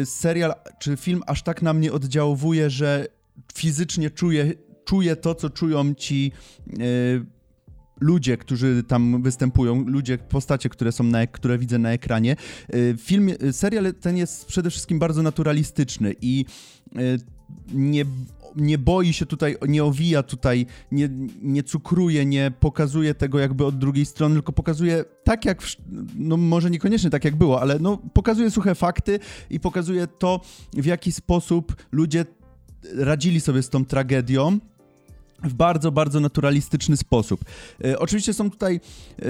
e, 0.00 0.06
serial 0.06 0.54
czy 0.78 0.96
film 0.96 1.22
aż 1.26 1.42
tak 1.42 1.62
na 1.62 1.72
mnie 1.72 1.92
oddziałuje, 1.92 2.70
że 2.70 3.06
fizycznie 3.54 4.10
czuję, 4.10 4.52
czuję 4.84 5.16
to, 5.16 5.34
co 5.34 5.50
czują 5.50 5.94
ci 5.94 6.32
e, 6.68 7.40
ludzie, 8.00 8.36
którzy 8.36 8.82
tam 8.82 9.22
występują, 9.22 9.84
ludzie, 9.86 10.18
postacie, 10.18 10.68
które 10.68 10.92
są 10.92 11.04
na, 11.04 11.26
które 11.26 11.58
widzę 11.58 11.78
na 11.78 11.92
ekranie. 11.92 12.36
Y, 12.74 12.96
film, 12.98 13.28
y, 13.42 13.52
serial 13.52 13.94
ten 14.00 14.16
jest 14.16 14.46
przede 14.46 14.70
wszystkim 14.70 14.98
bardzo 14.98 15.22
naturalistyczny 15.22 16.14
i 16.20 16.44
y, 16.96 17.18
nie 17.72 18.04
nie 18.56 18.78
boi 18.78 19.12
się 19.12 19.26
tutaj, 19.26 19.56
nie 19.68 19.84
owija 19.84 20.22
tutaj, 20.22 20.66
nie, 20.92 21.08
nie 21.42 21.62
cukruje, 21.62 22.26
nie 22.26 22.52
pokazuje 22.60 23.14
tego 23.14 23.38
jakby 23.38 23.66
od 23.66 23.78
drugiej 23.78 24.06
strony, 24.06 24.34
tylko 24.34 24.52
pokazuje 24.52 25.04
tak 25.24 25.44
jak, 25.44 25.62
no 26.14 26.36
może 26.36 26.70
niekoniecznie 26.70 27.10
tak 27.10 27.24
jak 27.24 27.36
było, 27.36 27.60
ale 27.60 27.78
no 27.78 27.98
pokazuje 28.12 28.50
suche 28.50 28.74
fakty 28.74 29.18
i 29.50 29.60
pokazuje 29.60 30.06
to, 30.06 30.40
w 30.72 30.84
jaki 30.84 31.12
sposób 31.12 31.76
ludzie 31.92 32.24
radzili 32.96 33.40
sobie 33.40 33.62
z 33.62 33.70
tą 33.70 33.84
tragedią 33.84 34.58
w 35.42 35.54
bardzo, 35.54 35.92
bardzo 35.92 36.20
naturalistyczny 36.20 36.96
sposób. 36.96 37.44
E, 37.84 37.98
oczywiście 37.98 38.34
są 38.34 38.50
tutaj 38.50 38.80
e, 39.18 39.20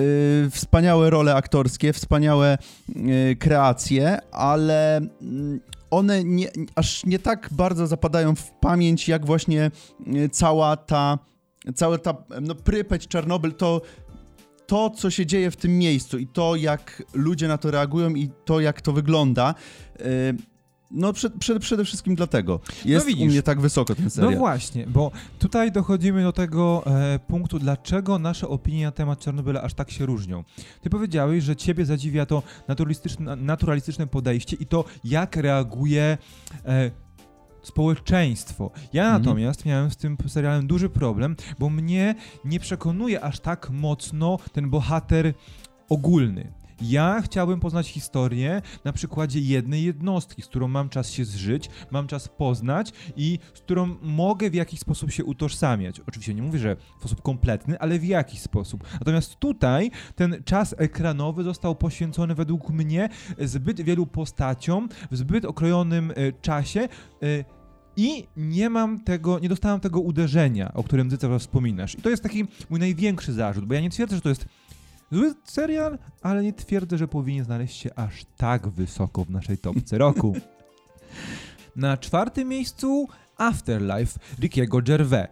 wspaniałe 0.51 1.11
role 1.11 1.35
aktorskie, 1.35 1.93
wspaniałe 1.93 2.59
e, 2.59 3.35
kreacje, 3.35 4.19
ale 4.33 4.97
mm, 4.97 5.61
one 5.91 6.25
nie, 6.25 6.49
aż 6.75 7.07
nie 7.07 7.19
tak 7.19 7.49
bardzo 7.53 7.87
zapadają 7.87 8.35
w 8.35 8.51
pamięć, 8.51 9.09
jak 9.09 9.27
właśnie 9.27 9.71
e, 10.07 10.29
cała 10.29 10.77
ta, 10.77 11.19
cała 11.75 11.99
ta, 11.99 12.15
no 12.43 12.55
Prypeć, 12.55 13.09
Czarnobyl, 13.09 13.53
to 13.53 13.81
to, 14.67 14.91
co 14.91 15.11
się 15.11 15.27
dzieje 15.27 15.51
w 15.51 15.57
tym 15.57 15.79
miejscu 15.79 16.19
i 16.19 16.27
to, 16.27 16.57
jak 16.57 17.03
ludzie 17.15 17.49
na 17.49 17.59
to 17.59 17.71
reagują 17.71 18.15
i 18.15 18.31
to, 18.45 18.61
jak 18.61 18.81
to 18.81 18.93
wygląda, 18.93 19.55
e, 19.99 20.05
no 20.91 21.13
przed, 21.13 21.35
przed, 21.35 21.59
przede 21.59 21.85
wszystkim 21.85 22.15
dlatego 22.15 22.61
jest 22.85 23.07
no 23.09 23.23
u 23.23 23.27
mnie 23.27 23.43
tak 23.43 23.61
wysoko 23.61 23.95
ten 23.95 24.11
serial. 24.11 24.33
No 24.33 24.39
właśnie, 24.39 24.87
bo 24.87 25.11
tutaj 25.39 25.73
dochodzimy 25.73 26.23
do 26.23 26.33
tego 26.33 26.83
e, 26.87 27.19
punktu, 27.19 27.59
dlaczego 27.59 28.19
nasze 28.19 28.49
opinie 28.49 28.85
na 28.85 28.93
temat 28.93 29.21
Czarnobyla 29.21 29.63
aż 29.63 29.75
tak 29.75 29.91
się 29.91 30.07
różnią. 30.07 30.45
Ty 30.81 30.91
powiedziałeś, 30.91 31.45
że 31.45 31.57
ciebie 31.57 31.85
zadziwia 31.85 32.27
to 32.27 32.43
naturalistyczne, 32.69 33.37
naturalistyczne 33.37 34.07
podejście 34.07 34.57
i 34.57 34.67
to, 34.67 34.85
jak 35.05 35.37
reaguje 35.37 36.19
e, 36.65 36.91
społeczeństwo. 37.63 38.71
Ja 38.93 39.05
mhm. 39.05 39.23
natomiast 39.23 39.65
miałem 39.65 39.91
z 39.91 39.97
tym 39.97 40.17
serialem 40.27 40.67
duży 40.67 40.89
problem, 40.89 41.37
bo 41.59 41.71
mnie 41.71 42.15
nie 42.45 42.61
przekonuje 42.61 43.21
aż 43.21 43.41
tak 43.41 43.71
mocno 43.71 44.39
ten 44.53 44.71
bohater 44.71 45.35
ogólny. 45.89 46.60
Ja 46.83 47.23
chciałbym 47.25 47.61
poznać 47.61 47.89
historię 47.89 48.63
na 48.85 48.93
przykładzie 48.93 49.41
jednej 49.41 49.85
jednostki, 49.85 50.43
z 50.43 50.47
którą 50.47 50.69
mam 50.69 50.89
czas 50.89 51.11
się 51.11 51.25
zżyć, 51.25 51.71
mam 51.91 52.07
czas 52.07 52.29
poznać 52.29 52.93
i 53.17 53.39
z 53.55 53.61
którą 53.61 53.97
mogę 54.03 54.51
w 54.51 54.55
jakiś 54.55 54.81
sposób 54.81 55.11
się 55.11 55.25
utożsamiać. 55.25 56.01
Oczywiście 56.01 56.35
nie 56.35 56.43
mówię, 56.43 56.59
że 56.59 56.77
w 56.77 56.99
sposób 56.99 57.23
kompletny, 57.23 57.79
ale 57.79 57.99
w 57.99 58.05
jakiś 58.05 58.41
sposób. 58.41 58.85
Natomiast 58.93 59.37
tutaj 59.37 59.91
ten 60.15 60.43
czas 60.45 60.75
ekranowy 60.79 61.45
został 61.45 61.75
poświęcony 61.77 62.35
według 62.35 62.71
mnie 62.71 63.09
zbyt 63.39 63.81
wielu 63.81 64.07
postaciom 64.07 64.89
w 65.11 65.17
zbyt 65.17 65.45
okrojonym 65.45 66.11
e, 66.11 66.33
czasie. 66.33 66.81
E, 67.23 67.45
i 67.97 68.27
nie 68.37 68.71
mam 68.71 69.01
tego, 69.01 69.39
nie 69.39 69.49
dostałem 69.49 69.81
tego 69.81 70.01
uderzenia, 70.01 70.75
o 70.75 70.83
którym 70.83 71.11
ty 71.11 71.19
teraz 71.19 71.43
wspominasz. 71.43 71.95
I 71.95 72.03
to 72.03 72.11
jest 72.11 72.23
taki 72.23 72.45
mój 72.71 72.81
największy 72.81 73.33
zarzut, 73.33 73.65
bo 73.65 73.75
ja 73.75 73.81
nie 73.81 73.91
twierdzę, 73.91 74.17
że 74.17 74.23
to 74.23 74.29
jest 74.29 74.47
Zły 75.13 75.35
serial, 75.45 75.99
ale 76.23 76.43
nie 76.43 76.53
twierdzę, 76.53 76.99
że 76.99 77.09
powinien 77.09 77.45
znaleźć 77.45 77.77
się 77.77 77.95
aż 77.95 78.25
tak 78.37 78.69
wysoko 78.69 79.25
w 79.25 79.31
naszej 79.31 79.59
topce 79.59 79.99
roku. 79.99 80.37
Na 81.77 81.97
czwartym 81.97 82.49
miejscu 82.49 83.09
Afterlife 83.37 84.21
Rickiego 84.41 84.83
Gervais. 84.83 85.29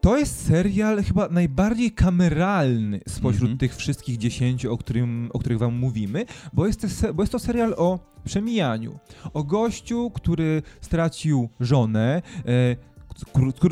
To 0.00 0.18
jest 0.18 0.46
serial 0.46 1.02
chyba 1.02 1.28
najbardziej 1.28 1.92
kameralny 1.92 3.00
spośród 3.08 3.42
mm 3.42 3.56
-hmm. 3.56 3.60
tych 3.60 3.76
wszystkich 3.76 4.18
dziesięciu, 4.18 4.72
o, 4.72 4.78
którym, 4.78 5.30
o 5.32 5.38
których 5.38 5.58
wam 5.58 5.74
mówimy, 5.74 6.24
bo 6.52 6.66
jest, 6.66 6.80
to, 6.80 7.14
bo 7.14 7.22
jest 7.22 7.32
to 7.32 7.38
serial 7.38 7.74
o 7.76 7.98
przemijaniu. 8.24 8.98
O 9.32 9.44
gościu, 9.44 10.10
który 10.14 10.62
stracił 10.80 11.48
żonę, 11.60 12.22
e, 12.46 12.76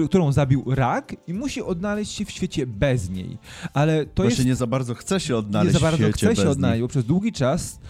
którą 0.06 0.32
zabił 0.32 0.64
rak 0.66 1.16
i 1.26 1.34
musi 1.34 1.62
odnaleźć 1.62 2.12
się 2.12 2.24
w 2.24 2.30
świecie 2.30 2.66
bez 2.66 3.10
niej. 3.10 3.38
Ale 3.74 4.06
to 4.06 4.22
Właśnie 4.22 4.36
jest... 4.36 4.46
nie 4.46 4.54
za 4.54 4.66
bardzo 4.66 4.94
chce 4.94 5.20
się 5.20 5.36
odnaleźć 5.36 5.74
Nie 5.74 5.80
za 5.80 5.86
bardzo 5.86 6.12
chce 6.12 6.36
się 6.36 6.50
odnaleźć, 6.50 6.82
bo 6.82 6.88
przez 6.88 7.04
długi 7.04 7.32
czas 7.32 7.80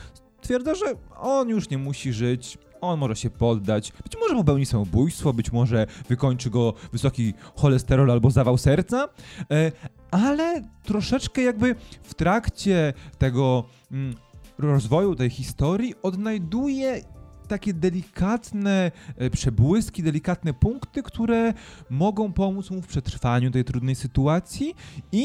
twierdza, 0.40 0.74
że 0.74 0.86
on 1.20 1.48
już 1.48 1.70
nie 1.70 1.78
musi 1.78 2.12
żyć, 2.12 2.58
on 2.80 2.98
może 2.98 3.16
się 3.16 3.30
poddać, 3.30 3.92
być 4.02 4.16
może 4.20 4.34
popełni 4.34 4.66
samobójstwo, 4.66 5.32
być 5.32 5.52
może 5.52 5.86
wykończy 6.08 6.50
go 6.50 6.74
wysoki 6.92 7.34
cholesterol 7.54 8.10
albo 8.10 8.30
zawał 8.30 8.58
serca, 8.58 9.08
e, 9.50 9.72
ale 10.10 10.62
troszeczkę 10.82 11.42
jakby 11.42 11.74
w 12.02 12.14
trakcie 12.14 12.92
tego 13.18 13.64
mm, 13.92 14.14
rozwoju 14.58 15.14
tej 15.14 15.30
historii 15.30 15.94
odnajduje 16.02 17.00
takie 17.46 17.74
delikatne 17.74 18.92
e, 19.16 19.30
przebłyski, 19.30 20.02
delikatne 20.02 20.54
punkty, 20.54 21.02
które 21.02 21.54
mogą 21.90 22.32
pomóc 22.32 22.70
mu 22.70 22.82
w 22.82 22.86
przetrwaniu 22.86 23.50
tej 23.50 23.64
trudnej 23.64 23.94
sytuacji 23.94 24.74
i 25.12 25.24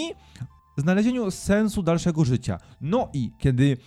znalezieniu 0.78 1.32
sensu 1.32 1.84
dalszego 1.84 2.26
życia. 2.26 2.58
No 2.82 3.10
i 3.14 3.32
kiedy 3.40 3.78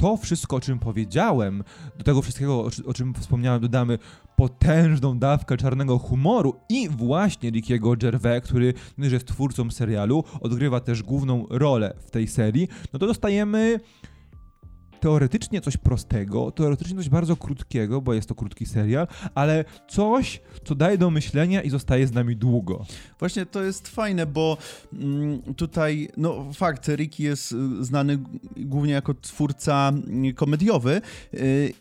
to 0.00 0.16
wszystko, 0.16 0.56
o 0.56 0.60
czym 0.60 0.78
powiedziałem, 0.78 1.64
do 1.98 2.04
tego 2.04 2.22
wszystkiego, 2.22 2.68
o, 2.86 2.94
czym 2.94 3.14
wspomniałem, 3.14 3.62
dodamy 3.62 3.98
potężną 4.36 5.18
dawkę 5.18 5.56
czarnego 5.56 5.98
humoru 5.98 6.54
i 6.68 6.88
właśnie 6.88 7.50
Rickiego 7.50 7.96
Gervais, 7.96 8.44
który 8.44 8.74
jest 8.98 9.26
twórcą 9.26 9.70
serialu, 9.70 10.24
odgrywa 10.40 10.80
też 10.80 11.02
główną 11.02 11.46
rolę 11.50 11.94
w 12.06 12.10
tej 12.10 12.28
serii, 12.28 12.68
no 12.92 12.98
to 12.98 13.06
dostajemy 13.06 13.80
teoretycznie 15.00 15.60
coś 15.60 15.76
prostego, 15.76 16.50
teoretycznie 16.50 16.96
coś 16.96 17.08
bardzo 17.08 17.36
krótkiego, 17.36 18.00
bo 18.00 18.14
jest 18.14 18.28
to 18.28 18.34
krótki 18.34 18.66
serial, 18.66 19.06
ale 19.34 19.64
coś, 19.88 20.40
co 20.64 20.74
daje 20.74 20.98
do 20.98 21.10
myślenia 21.10 21.62
i 21.62 21.70
zostaje 21.70 22.06
z 22.06 22.12
nami 22.12 22.36
długo. 22.36 22.86
Właśnie 23.18 23.46
to 23.46 23.62
jest 23.62 23.88
fajne, 23.88 24.26
bo 24.26 24.56
mm, 24.92 25.54
tutaj, 25.54 26.08
no 26.16 26.52
fakt, 26.52 26.88
Ricky 26.88 27.22
jest 27.22 27.52
y, 27.52 27.84
znany 27.84 28.18
głównie 28.56 28.92
jako 28.92 29.14
twórca 29.14 29.88
mm, 29.88 30.34
komediowy. 30.34 31.00
Y, 31.34 31.72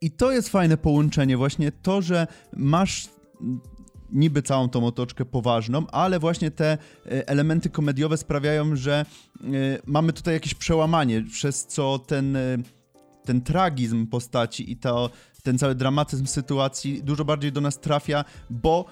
I 0.00 0.10
to 0.10 0.32
jest 0.32 0.48
fajne 0.48 0.76
połączenie, 0.76 1.36
właśnie 1.36 1.72
to, 1.72 2.02
że 2.02 2.26
masz 2.56 3.08
niby 4.12 4.42
całą 4.42 4.68
tą 4.68 4.86
otoczkę 4.86 5.24
poważną, 5.24 5.86
ale 5.86 6.18
właśnie 6.18 6.50
te 6.50 6.72
e, 6.72 7.28
elementy 7.28 7.70
komediowe 7.70 8.16
sprawiają, 8.16 8.76
że 8.76 9.06
e, 9.40 9.46
mamy 9.86 10.12
tutaj 10.12 10.34
jakieś 10.34 10.54
przełamanie, 10.54 11.24
przez 11.32 11.66
co 11.66 11.98
ten, 11.98 12.36
e, 12.36 12.58
ten 13.24 13.40
tragizm 13.40 14.06
postaci 14.06 14.72
i 14.72 14.76
to, 14.76 15.10
ten 15.42 15.58
cały 15.58 15.74
dramatyzm 15.74 16.26
sytuacji 16.26 17.02
dużo 17.02 17.24
bardziej 17.24 17.52
do 17.52 17.60
nas 17.60 17.80
trafia, 17.80 18.24
bo 18.50 18.84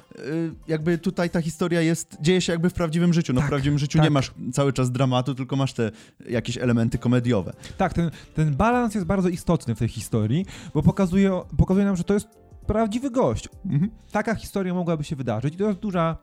jakby 0.68 0.98
tutaj 0.98 1.30
ta 1.30 1.42
historia 1.42 1.80
jest, 1.80 2.16
dzieje 2.20 2.40
się 2.40 2.52
jakby 2.52 2.70
w 2.70 2.72
prawdziwym 2.74 3.14
życiu. 3.14 3.32
No 3.32 3.40
tak, 3.40 3.46
w 3.46 3.50
prawdziwym 3.50 3.78
życiu 3.78 3.98
tak. 3.98 4.04
nie 4.04 4.10
masz 4.10 4.30
cały 4.52 4.72
czas 4.72 4.92
dramatu, 4.92 5.34
tylko 5.34 5.56
masz 5.56 5.72
te 5.72 5.90
jakieś 6.28 6.58
elementy 6.58 6.98
komediowe. 6.98 7.52
Tak, 7.78 7.94
ten, 7.94 8.10
ten 8.34 8.54
balans 8.56 8.94
jest 8.94 9.06
bardzo 9.06 9.28
istotny 9.28 9.74
w 9.74 9.78
tej 9.78 9.88
historii, 9.88 10.46
bo 10.74 10.82
pokazuje, 10.82 11.40
pokazuje 11.56 11.86
nam, 11.86 11.96
że 11.96 12.04
to 12.04 12.14
jest 12.14 12.28
prawdziwy 12.66 13.10
gość. 13.10 13.48
Mhm. 13.66 13.90
Taka 14.12 14.34
historia 14.34 14.74
mogłaby 14.74 15.04
się 15.04 15.16
wydarzyć 15.16 15.54
i 15.54 15.56
to 15.56 15.68
jest 15.68 15.80
duża 15.80 16.16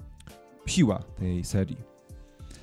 siła 0.65 1.03
tej 1.19 1.43
serii. 1.43 1.77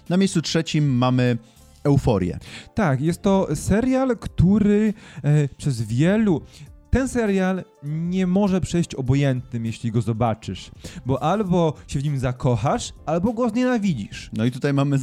Na 0.08 0.16
miejscu 0.16 0.42
trzecim 0.42 0.98
mamy 0.98 1.38
Euforię. 1.84 2.38
Tak, 2.74 3.00
jest 3.00 3.22
to 3.22 3.56
serial, 3.56 4.16
który 4.18 4.94
e, 5.22 5.48
przez 5.48 5.82
wielu 5.82 6.42
ten 6.94 7.08
serial 7.08 7.64
nie 7.82 8.26
może 8.26 8.60
przejść 8.60 8.94
obojętnym, 8.94 9.66
jeśli 9.66 9.92
go 9.92 10.00
zobaczysz, 10.00 10.70
bo 11.06 11.22
albo 11.22 11.74
się 11.86 11.98
w 11.98 12.04
nim 12.04 12.18
zakochasz, 12.18 12.92
albo 13.06 13.32
go 13.32 13.48
znienawidzisz. 13.48 14.30
No 14.32 14.44
i 14.44 14.50
tutaj 14.50 14.72
mamy, 14.72 14.98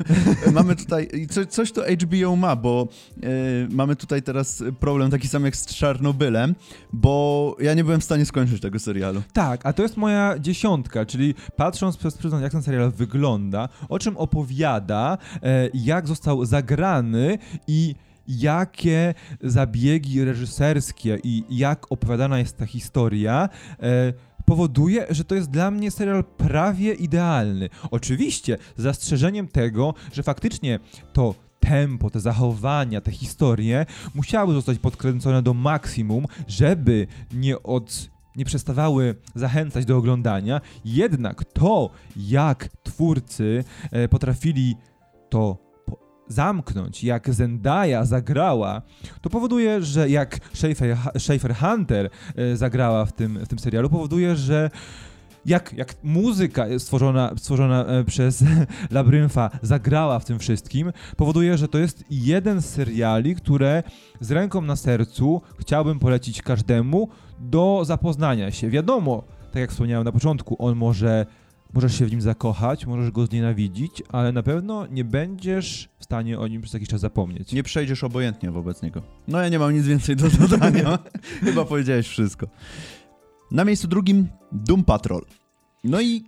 mamy 0.52 0.76
tutaj, 0.76 1.08
co, 1.30 1.46
coś 1.46 1.72
to 1.72 1.82
HBO 1.82 2.36
ma, 2.36 2.56
bo 2.56 2.88
yy, 3.16 3.28
mamy 3.70 3.96
tutaj 3.96 4.22
teraz 4.22 4.62
problem 4.80 5.10
taki 5.10 5.28
sam 5.28 5.44
jak 5.44 5.56
z 5.56 5.66
Czarnobylem, 5.66 6.54
bo 6.92 7.56
ja 7.60 7.74
nie 7.74 7.84
byłem 7.84 8.00
w 8.00 8.04
stanie 8.04 8.26
skończyć 8.26 8.62
tego 8.62 8.78
serialu. 8.78 9.22
Tak, 9.32 9.66
a 9.66 9.72
to 9.72 9.82
jest 9.82 9.96
moja 9.96 10.38
dziesiątka, 10.38 11.06
czyli 11.06 11.34
patrząc 11.56 11.96
przez 11.96 12.14
pryzmat, 12.14 12.42
jak 12.42 12.52
ten 12.52 12.62
serial 12.62 12.90
wygląda, 12.90 13.68
o 13.88 13.98
czym 13.98 14.16
opowiada, 14.16 15.18
yy, 15.42 15.50
jak 15.74 16.08
został 16.08 16.44
zagrany 16.44 17.38
i 17.66 17.94
jakie 18.28 19.14
zabiegi 19.40 20.24
reżyserskie 20.24 21.18
i 21.24 21.44
jak 21.50 21.92
opowiadana 21.92 22.38
jest 22.38 22.56
ta 22.56 22.66
historia, 22.66 23.48
e, 23.82 24.12
powoduje, 24.44 25.06
że 25.10 25.24
to 25.24 25.34
jest 25.34 25.50
dla 25.50 25.70
mnie 25.70 25.90
serial 25.90 26.24
prawie 26.24 26.94
idealny. 26.94 27.68
Oczywiście 27.90 28.58
z 28.76 28.82
zastrzeżeniem 28.82 29.48
tego, 29.48 29.94
że 30.12 30.22
faktycznie 30.22 30.78
to 31.12 31.34
tempo, 31.60 32.10
te 32.10 32.20
zachowania, 32.20 33.00
te 33.00 33.10
historie 33.10 33.86
musiały 34.14 34.54
zostać 34.54 34.78
podkręcone 34.78 35.42
do 35.42 35.54
maksimum, 35.54 36.26
żeby 36.46 37.06
nie 37.32 37.62
od 37.62 38.10
nie 38.36 38.44
przestawały 38.44 39.14
zachęcać 39.34 39.84
do 39.84 39.96
oglądania. 39.96 40.60
Jednak 40.84 41.44
to, 41.44 41.90
jak 42.16 42.68
twórcy 42.82 43.64
e, 43.90 44.08
potrafili 44.08 44.76
to 45.28 45.67
zamknąć, 46.28 47.04
jak 47.04 47.34
Zendaya 47.34 48.04
zagrała, 48.04 48.82
to 49.20 49.30
powoduje, 49.30 49.82
że 49.82 50.10
jak 50.10 50.38
Schaefer, 50.52 50.96
Schaefer 51.18 51.54
Hunter 51.54 52.10
e, 52.36 52.56
zagrała 52.56 53.04
w 53.04 53.12
tym, 53.12 53.38
w 53.38 53.48
tym 53.48 53.58
serialu, 53.58 53.90
powoduje, 53.90 54.36
że 54.36 54.70
jak, 55.46 55.72
jak 55.72 55.94
muzyka 56.02 56.66
stworzona, 56.78 57.32
stworzona 57.36 57.84
e, 57.84 58.04
przez 58.04 58.44
Labrynfa 58.90 59.50
zagrała 59.62 60.18
w 60.18 60.24
tym 60.24 60.38
wszystkim, 60.38 60.92
powoduje, 61.16 61.58
że 61.58 61.68
to 61.68 61.78
jest 61.78 62.04
jeden 62.10 62.62
z 62.62 62.66
seriali, 62.66 63.34
które 63.34 63.82
z 64.20 64.30
ręką 64.30 64.62
na 64.62 64.76
sercu 64.76 65.42
chciałbym 65.58 65.98
polecić 65.98 66.42
każdemu 66.42 67.08
do 67.40 67.82
zapoznania 67.84 68.50
się. 68.50 68.70
Wiadomo, 68.70 69.22
tak 69.52 69.60
jak 69.60 69.70
wspomniałem 69.70 70.04
na 70.04 70.12
początku, 70.12 70.56
on 70.58 70.76
może 70.76 71.26
możesz 71.74 71.98
się 71.98 72.06
w 72.06 72.10
nim 72.10 72.20
zakochać, 72.20 72.86
możesz 72.86 73.10
go 73.10 73.26
znienawidzić, 73.26 74.02
ale 74.08 74.32
na 74.32 74.42
pewno 74.42 74.86
nie 74.86 75.04
będziesz 75.04 75.88
w 75.98 76.04
stanie 76.04 76.38
o 76.38 76.46
nim 76.48 76.62
przez 76.62 76.74
jakiś 76.74 76.88
czas 76.88 77.00
zapomnieć. 77.00 77.52
Nie 77.52 77.62
przejdziesz 77.62 78.04
obojętnie 78.04 78.50
wobec 78.50 78.82
niego. 78.82 79.02
No 79.28 79.42
ja 79.42 79.48
nie 79.48 79.58
mam 79.58 79.74
nic 79.74 79.86
więcej 79.86 80.16
do 80.16 80.28
dodania. 80.30 80.98
Chyba 81.44 81.64
powiedziałeś 81.64 82.08
wszystko. 82.08 82.46
Na 83.50 83.64
miejscu 83.64 83.88
drugim 83.88 84.28
Doom 84.52 84.84
Patrol. 84.84 85.24
No 85.84 86.00
i 86.00 86.24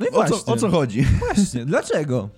No 0.00 0.06
i 0.06 0.08
o 0.08 0.12
właśnie. 0.12 0.36
co, 0.38 0.52
o 0.52 0.56
co 0.56 0.70
chodzi? 0.70 1.02
Właśnie, 1.04 1.64
dlaczego? 1.64 2.28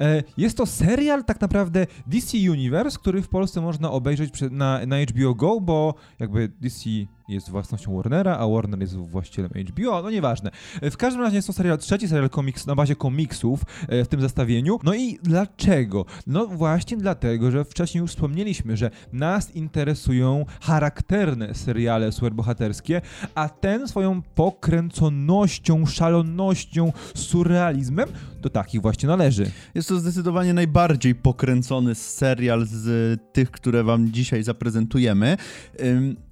E, 0.00 0.22
Jest 0.36 0.56
to 0.56 0.66
serial 0.66 1.24
tak 1.24 1.40
naprawdę 1.40 1.86
DC 2.06 2.38
Universe, 2.50 2.98
który 2.98 3.22
w 3.22 3.28
Polsce 3.28 3.60
można 3.60 3.90
obejrzeć 3.90 4.30
na, 4.50 4.86
na 4.86 4.96
HBO 5.02 5.34
Go, 5.34 5.60
bo 5.60 5.94
jakby 6.18 6.48
DC 6.60 6.80
jest 7.30 7.50
własnością 7.50 7.96
Warnera, 7.96 8.38
a 8.38 8.48
Warner 8.48 8.80
jest 8.80 8.96
właścicielem 8.96 9.50
HBO, 9.68 10.02
no 10.02 10.10
nieważne. 10.10 10.50
W 10.82 10.96
każdym 10.96 11.22
razie 11.22 11.36
jest 11.36 11.46
to 11.46 11.52
serial, 11.52 11.78
trzeci 11.78 12.08
serial 12.08 12.30
komiks 12.30 12.66
na 12.66 12.74
bazie 12.74 12.96
komiksów 12.96 13.60
e, 13.88 14.04
w 14.04 14.08
tym 14.08 14.20
zestawieniu. 14.20 14.78
No 14.84 14.94
i 14.94 15.18
dlaczego? 15.22 16.04
No 16.26 16.46
właśnie 16.46 16.96
dlatego, 16.96 17.50
że 17.50 17.64
wcześniej 17.64 18.00
już 18.00 18.10
wspomnieliśmy, 18.10 18.76
że 18.76 18.90
nas 19.12 19.56
interesują 19.56 20.46
charakterne 20.60 21.54
seriale 21.54 22.12
superbohaterskie, 22.12 23.00
a 23.34 23.48
ten 23.48 23.88
swoją 23.88 24.22
pokręconością, 24.22 25.86
szalonością, 25.86 26.92
surrealizmem 27.14 28.08
do 28.40 28.50
takich 28.50 28.82
właśnie 28.82 29.08
należy. 29.08 29.50
Jest 29.74 29.88
to 29.88 29.98
zdecydowanie 29.98 30.54
najbardziej 30.54 31.14
pokręcony 31.14 31.94
serial 31.94 32.66
z 32.66 33.20
tych, 33.32 33.50
które 33.50 33.84
wam 33.84 34.12
dzisiaj 34.12 34.42
zaprezentujemy. 34.42 35.36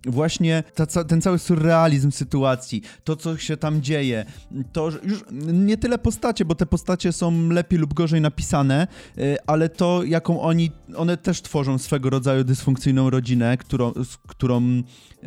Właśnie 0.06 0.62
ta, 0.74 0.86
ten 1.08 1.20
cały 1.20 1.38
surrealizm 1.38 2.10
sytuacji, 2.10 2.82
to 3.04 3.16
co 3.16 3.36
się 3.36 3.56
tam 3.56 3.82
dzieje, 3.82 4.24
to 4.72 4.90
już 5.02 5.24
nie 5.52 5.76
tyle 5.76 5.98
postacie, 5.98 6.44
bo 6.44 6.54
te 6.54 6.66
postacie 6.66 7.12
są 7.12 7.48
lepiej 7.48 7.78
lub 7.78 7.94
gorzej 7.94 8.20
napisane, 8.20 8.86
y, 9.18 9.36
ale 9.46 9.68
to 9.68 10.04
jaką 10.04 10.40
oni, 10.40 10.70
one 10.96 11.16
też 11.16 11.42
tworzą 11.42 11.78
swego 11.78 12.10
rodzaju 12.10 12.44
dysfunkcyjną 12.44 13.10
rodzinę, 13.10 13.56
którą, 13.56 13.92
z 13.92 14.16
którą, 14.16 14.62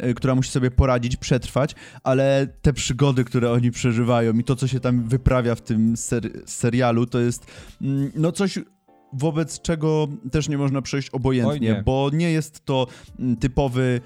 y, 0.03 0.13
która 0.13 0.35
musi 0.35 0.51
sobie 0.51 0.71
poradzić, 0.71 1.17
przetrwać, 1.17 1.75
ale 2.03 2.47
te 2.61 2.73
przygody, 2.73 3.23
które 3.23 3.51
oni 3.51 3.71
przeżywają 3.71 4.33
i 4.33 4.43
to, 4.43 4.55
co 4.55 4.67
się 4.67 4.79
tam 4.79 5.03
wyprawia 5.07 5.55
w 5.55 5.61
tym 5.61 5.97
ser 5.97 6.29
serialu, 6.45 7.05
to 7.05 7.19
jest 7.19 7.45
mm, 7.81 8.11
no 8.15 8.31
coś 8.31 8.59
wobec 9.13 9.61
czego 9.61 10.07
też 10.31 10.49
nie 10.49 10.57
można 10.57 10.81
przejść 10.81 11.09
Oj, 11.09 11.17
obojętnie, 11.17 11.69
nie. 11.69 11.83
bo 11.85 12.09
nie 12.13 12.31
jest 12.31 12.65
to 12.65 12.87
mm, 13.19 13.37
typowy 13.37 14.01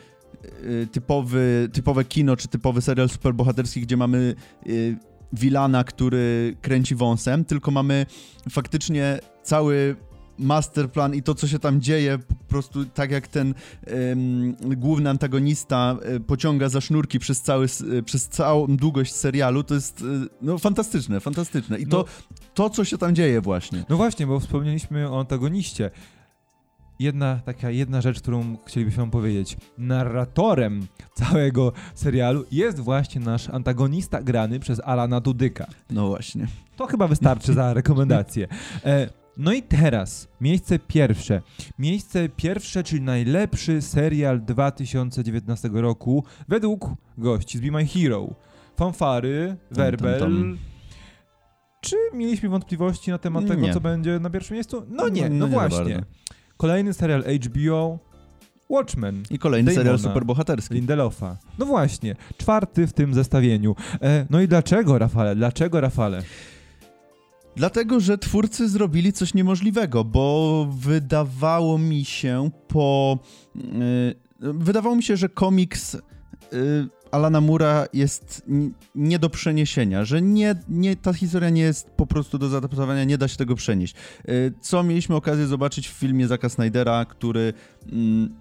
typowy, 0.91 1.69
typowe 1.73 2.05
kino 2.05 2.35
czy 2.35 2.47
typowy 2.47 2.81
serial 2.81 3.09
superbohaterski, 3.09 3.81
gdzie 3.81 3.97
mamy 3.97 4.35
y, 4.67 4.97
Wilana, 5.33 5.83
który 5.83 6.55
kręci 6.61 6.95
wąsem, 6.95 7.45
tylko 7.45 7.71
mamy 7.71 8.05
faktycznie 8.49 9.19
cały 9.43 9.95
masterplan 10.37 11.15
i 11.15 11.23
to, 11.23 11.35
co 11.35 11.47
się 11.47 11.59
tam 11.59 11.81
dzieje, 11.81 12.17
po 12.17 12.45
prostu 12.47 12.85
tak 12.85 13.11
jak 13.11 13.27
ten 13.27 13.53
ym, 14.11 14.55
główny 14.77 15.09
antagonista 15.09 15.97
y, 16.15 16.19
pociąga 16.19 16.69
za 16.69 16.81
sznurki 16.81 17.19
przez, 17.19 17.41
cały, 17.41 17.67
y, 17.97 18.03
przez 18.03 18.27
całą 18.27 18.67
długość 18.67 19.13
serialu, 19.13 19.63
to 19.63 19.73
jest 19.75 20.01
y, 20.01 20.05
no, 20.41 20.57
fantastyczne, 20.57 21.19
fantastyczne. 21.19 21.79
I 21.79 21.87
to, 21.87 21.97
No. 21.97 22.05
to, 22.53 22.69
co 22.69 22.85
się 22.85 22.97
tam 22.97 23.15
dzieje 23.15 23.41
właśnie. 23.41 23.85
No 23.89 23.97
właśnie, 23.97 24.27
bo 24.27 24.39
wspomnieliśmy 24.39 25.09
o 25.09 25.19
antagoniście. 25.19 25.91
Jedna 26.99 27.39
taka 27.45 27.69
jedna 27.69 28.01
rzecz, 28.01 28.21
którą 28.21 28.57
chcielibyśmy 28.65 29.03
wam 29.03 29.11
powiedzieć. 29.11 29.57
Narratorem 29.77 30.87
całego 31.13 31.71
serialu 31.95 32.43
jest 32.51 32.79
właśnie 32.79 33.21
nasz 33.21 33.49
antagonista 33.49 34.21
grany 34.23 34.59
przez 34.59 34.81
Alana 34.85 35.19
Dudyka. 35.21 35.65
No 35.89 36.07
właśnie. 36.07 36.47
To 36.75 36.87
chyba 36.87 37.07
wystarczy 37.07 37.53
za 37.53 37.73
rekomendację. 37.73 38.47
E, 38.85 39.09
no 39.37 39.53
i 39.53 39.63
teraz 39.63 40.27
miejsce 40.41 40.79
pierwsze. 40.79 41.41
Miejsce 41.79 42.29
pierwsze, 42.29 42.83
czyli 42.83 43.01
najlepszy 43.01 43.81
serial 43.81 44.41
2019 44.45 45.69
roku 45.73 46.23
według 46.47 46.89
gości 47.17 47.57
z 47.57 47.61
Be 47.61 47.71
My 47.71 47.85
Hero. 47.85 48.27
Fanfary, 48.77 49.55
Werbel. 49.71 50.19
tam. 50.19 50.57
Czy 51.81 51.95
mieliśmy 52.13 52.49
wątpliwości 52.49 53.11
na 53.11 53.17
temat 53.17 53.47
tego, 53.47 53.61
Nie. 53.61 53.73
co 53.73 53.81
będzie 53.81 54.19
na 54.19 54.29
pierwszym 54.29 54.53
miejscu? 54.53 54.85
No 54.89 55.09
nie, 55.09 55.29
no, 55.29 55.35
No 55.35 55.45
nie 55.45 55.51
za 55.51 55.59
właśnie. 55.59 55.93
bardzo. 55.95 56.09
Kolejny 56.57 56.93
serial 56.93 57.23
HBO 57.23 57.99
Watchmen. 58.69 59.23
I 59.29 59.39
kolejny 59.39 59.71
Damona. 59.71 59.83
serial 59.83 59.99
superbohaterski. 59.99 60.73
Lindelofa. 60.75 61.37
No 61.59 61.65
właśnie, 61.65 62.15
czwarty 62.37 62.87
w 62.87 62.93
tym 62.93 63.13
zestawieniu. 63.13 63.75
E, 64.01 64.25
no 64.29 64.41
i 64.41 64.47
dlaczego, 64.47 64.97
Rafale? 64.97 65.35
Dlaczego, 65.35 65.81
Rafale? 65.81 66.23
Dlatego, 67.55 67.99
że 67.99 68.17
twórcy 68.17 68.69
zrobili 68.69 69.13
coś 69.13 69.33
niemożliwego, 69.33 70.03
bo 70.03 70.67
wydawało 70.71 71.77
mi 71.77 72.05
się 72.05 72.49
po. 72.67 73.19
Yy, 73.55 74.53
wydawało 74.53 74.95
mi 74.95 75.03
się, 75.03 75.17
że 75.17 75.29
komiks 75.29 75.93
yy, 76.51 76.89
Alana 77.15 77.41
Mura 77.41 77.85
jest 77.93 78.43
nie 78.95 79.19
do 79.19 79.29
przeniesienia, 79.29 80.05
że 80.05 80.21
nie, 80.21 80.55
nie, 80.69 80.95
ta 80.95 81.13
historia 81.13 81.49
nie 81.49 81.61
jest 81.61 81.89
po 81.89 82.05
prostu 82.07 82.37
do 82.37 82.49
zaadaptowania, 82.49 83.03
nie 83.03 83.17
da 83.17 83.27
się 83.27 83.37
tego 83.37 83.55
przenieść. 83.55 83.95
Yy, 84.27 84.53
co 84.61 84.83
mieliśmy 84.83 85.15
okazję 85.15 85.47
zobaczyć 85.47 85.87
w 85.87 85.91
filmie 85.91 86.27
Zaka 86.27 86.49
Snydera, 86.49 87.05
który. 87.05 87.53
mm, 87.91 88.35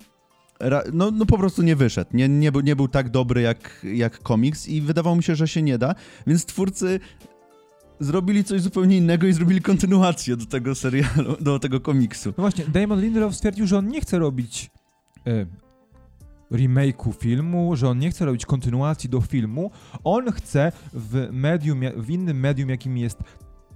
no, 0.92 1.10
no 1.10 1.26
po 1.26 1.38
prostu 1.38 1.62
nie 1.62 1.76
wyszedł. 1.76 2.10
Nie, 2.14 2.28
nie, 2.28 2.52
był, 2.52 2.60
nie 2.60 2.76
był 2.76 2.88
tak 2.88 3.10
dobry 3.10 3.42
jak, 3.42 3.86
jak 3.94 4.18
komiks 4.18 4.68
i 4.68 4.80
wydawało 4.80 5.16
mi 5.16 5.22
się, 5.22 5.36
że 5.36 5.48
się 5.48 5.62
nie 5.62 5.78
da, 5.78 5.94
więc 6.26 6.44
twórcy 6.44 7.00
zrobili 8.00 8.44
coś 8.44 8.60
zupełnie 8.60 8.96
innego 8.96 9.26
i 9.26 9.32
zrobili 9.32 9.60
kontynuację 9.60 10.36
do 10.36 10.46
tego 10.46 10.74
serialu, 10.74 11.36
do 11.40 11.58
tego 11.58 11.80
komiksu. 11.80 12.28
No 12.36 12.42
właśnie, 12.42 12.64
Damon 12.64 13.00
Lindelof 13.00 13.34
stwierdził, 13.34 13.66
że 13.66 13.78
on 13.78 13.88
nie 13.88 14.00
chce 14.00 14.18
robić 14.18 14.70
e, 15.26 15.46
remake'u 16.50 17.12
filmu, 17.12 17.76
że 17.76 17.88
on 17.88 17.98
nie 17.98 18.10
chce 18.10 18.24
robić 18.24 18.46
kontynuacji 18.46 19.10
do 19.10 19.20
filmu. 19.20 19.70
On 20.04 20.32
chce 20.32 20.72
w 20.92 21.28
medium, 21.32 21.80
w 21.96 22.10
innym 22.10 22.40
medium, 22.40 22.68
jakim 22.68 22.98
jest 22.98 23.18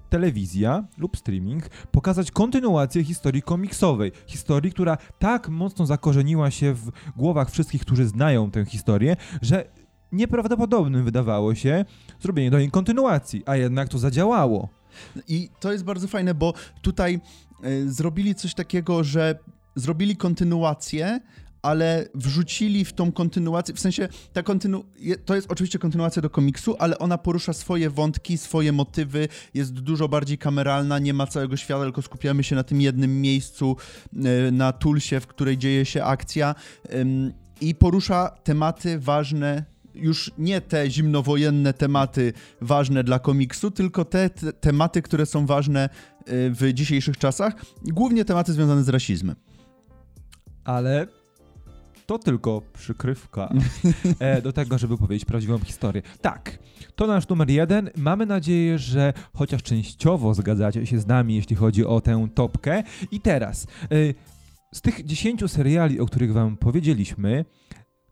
telewizja 0.08 0.84
lub 0.98 1.16
streaming, 1.16 1.68
pokazać 1.68 2.30
kontynuację 2.30 3.04
historii 3.04 3.42
komiksowej. 3.42 4.12
Historii, 4.26 4.72
która 4.72 4.96
tak 5.18 5.48
mocno 5.48 5.86
zakorzeniła 5.86 6.50
się 6.50 6.74
w 6.74 6.90
głowach 7.16 7.50
wszystkich, 7.50 7.82
którzy 7.82 8.06
znają 8.06 8.50
tę 8.50 8.64
historię, 8.64 9.16
że 9.42 9.64
nieprawdopodobnym 10.12 11.04
wydawało 11.04 11.54
się 11.54 11.84
zrobienie 12.20 12.50
do 12.50 12.58
niej 12.58 12.70
kontynuacji, 12.70 13.42
a 13.46 13.56
jednak 13.56 13.88
to 13.88 13.98
zadziałało. 13.98 14.68
I 15.28 15.50
to 15.60 15.72
jest 15.72 15.84
bardzo 15.84 16.08
fajne, 16.08 16.34
bo 16.34 16.54
tutaj 16.82 17.20
y, 17.64 17.92
zrobili 17.92 18.34
coś 18.34 18.54
takiego, 18.54 19.04
że 19.04 19.38
zrobili 19.74 20.16
kontynuację, 20.16 21.20
ale 21.62 22.08
wrzucili 22.14 22.84
w 22.84 22.92
tą 22.92 23.12
kontynuację, 23.12 23.74
w 23.74 23.80
sensie 23.80 24.08
ta 24.32 24.42
kontynu... 24.42 24.84
to 25.24 25.34
jest 25.34 25.52
oczywiście 25.52 25.78
kontynuacja 25.78 26.22
do 26.22 26.30
komiksu, 26.30 26.76
ale 26.78 26.98
ona 26.98 27.18
porusza 27.18 27.52
swoje 27.52 27.90
wątki, 27.90 28.38
swoje 28.38 28.72
motywy, 28.72 29.28
jest 29.54 29.72
dużo 29.72 30.08
bardziej 30.08 30.38
kameralna, 30.38 30.98
nie 30.98 31.14
ma 31.14 31.26
całego 31.26 31.56
świata, 31.56 31.84
tylko 31.84 32.02
skupiamy 32.02 32.44
się 32.44 32.56
na 32.56 32.64
tym 32.64 32.80
jednym 32.80 33.20
miejscu, 33.20 33.76
y, 34.48 34.52
na 34.52 34.72
Tulsie, 34.72 35.20
w 35.20 35.26
której 35.26 35.58
dzieje 35.58 35.84
się 35.84 36.04
akcja 36.04 36.54
i 37.60 37.74
porusza 37.74 38.30
tematy 38.44 38.98
ważne 38.98 39.64
już 39.94 40.30
nie 40.38 40.60
te 40.60 40.90
zimnowojenne 40.90 41.72
tematy 41.74 42.32
ważne 42.60 43.04
dla 43.04 43.18
komiksu, 43.18 43.70
tylko 43.70 44.04
te, 44.04 44.30
te 44.30 44.52
tematy, 44.52 45.02
które 45.02 45.26
są 45.26 45.46
ważne 45.46 45.88
y, 45.88 46.50
w 46.50 46.72
dzisiejszych 46.72 47.16
czasach, 47.16 47.54
głównie 47.84 48.24
tematy 48.24 48.52
związane 48.52 48.84
z 48.84 48.88
rasizmem. 48.88 49.36
ale 50.64 51.06
to 52.08 52.18
tylko 52.18 52.62
przykrywka 52.72 53.48
e, 54.18 54.42
do 54.42 54.52
tego, 54.52 54.78
żeby 54.78 54.98
powiedzieć 54.98 55.24
prawdziwą 55.24 55.58
historię. 55.58 56.02
Tak, 56.20 56.58
to 56.96 57.06
nasz 57.06 57.28
numer 57.28 57.50
jeden. 57.50 57.90
Mamy 57.96 58.26
nadzieję, 58.26 58.78
że 58.78 59.12
chociaż 59.34 59.62
częściowo 59.62 60.34
zgadzacie 60.34 60.86
się 60.86 60.98
z 60.98 61.06
nami, 61.06 61.36
jeśli 61.36 61.56
chodzi 61.56 61.84
o 61.84 62.00
tę 62.00 62.28
topkę. 62.34 62.82
I 63.10 63.20
teraz, 63.20 63.66
e, 63.82 63.86
z 64.74 64.80
tych 64.80 65.04
10 65.04 65.48
seriali, 65.48 66.00
o 66.00 66.06
których 66.06 66.32
wam 66.32 66.56
powiedzieliśmy, 66.56 67.44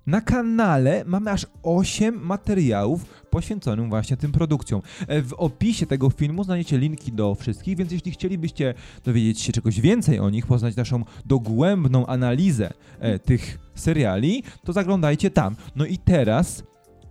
Na 0.07 0.21
kanale 0.21 1.05
mamy 1.07 1.31
aż 1.31 1.47
8 1.63 2.21
materiałów 2.27 3.05
poświęconych 3.31 3.89
właśnie 3.89 4.17
tym 4.17 4.33
produkcjom. 4.33 4.83
E, 5.09 5.23
W 5.23 5.33
opisie 5.33 5.87
tego 5.87 6.11
filmu 6.11 6.45
znajdziecie 6.45 6.79
linki 6.79 7.13
do 7.13 7.35
wszystkich, 7.35 7.77
więc 7.77 7.93
jeśli 7.93 8.13
chcielibyście 8.13 8.75
dowiedzieć 9.05 9.41
się 9.41 9.53
czegoś 9.53 9.81
więcej 9.81 10.19
o 10.19 10.31
nich, 10.31 10.47
poznać 10.47 10.77
naszą 10.77 11.05
dogłębną 11.25 12.07
analizę 12.07 12.73
e, 13.01 13.19
tych 13.19 13.59
seriali, 13.75 14.43
to 14.65 14.73
zaglądajcie 14.73 15.31
tam. 15.31 15.57
No 15.77 15.87
i 15.87 15.99
teraz 15.99 16.63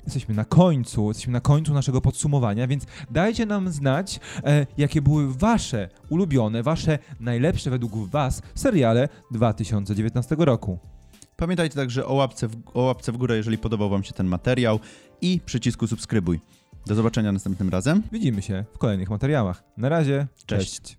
jesteśmy 0.05 0.35
na 0.35 0.45
końcu, 0.45 1.07
jesteśmy 1.07 1.33
na 1.33 1.41
końcu 1.41 1.73
naszego 1.73 2.01
podsumowania, 2.01 2.67
więc 2.67 2.85
dajcie 3.11 3.45
nam 3.45 3.69
znać, 3.69 4.19
e, 4.43 4.67
jakie 4.77 5.01
były 5.01 5.33
wasze 5.33 5.89
ulubione, 6.09 6.63
wasze 6.63 6.99
najlepsze 7.19 7.69
według 7.69 8.09
was 8.09 8.41
seriale 8.55 9.09
2019 9.31 10.35
roku. 10.39 10.94
Pamiętajcie 11.37 11.75
także 11.75 12.05
o 12.05 12.13
łapce, 12.13 12.47
w, 12.47 12.55
o 12.73 12.81
łapce 12.81 13.11
w 13.11 13.17
górę, 13.17 13.37
jeżeli 13.37 13.57
podobał 13.57 13.89
Wam 13.89 14.03
się 14.03 14.13
ten 14.13 14.27
materiał 14.27 14.79
i 15.21 15.41
przycisku 15.45 15.87
subskrybuj. 15.87 16.39
Do 16.85 16.95
zobaczenia 16.95 17.31
następnym 17.31 17.69
razem. 17.69 18.03
Widzimy 18.11 18.41
się 18.41 18.65
w 18.73 18.77
kolejnych 18.77 19.09
materiałach. 19.09 19.63
Na 19.77 19.89
razie, 19.89 20.27
Cześć. 20.45 20.81
cześć. 20.81 20.97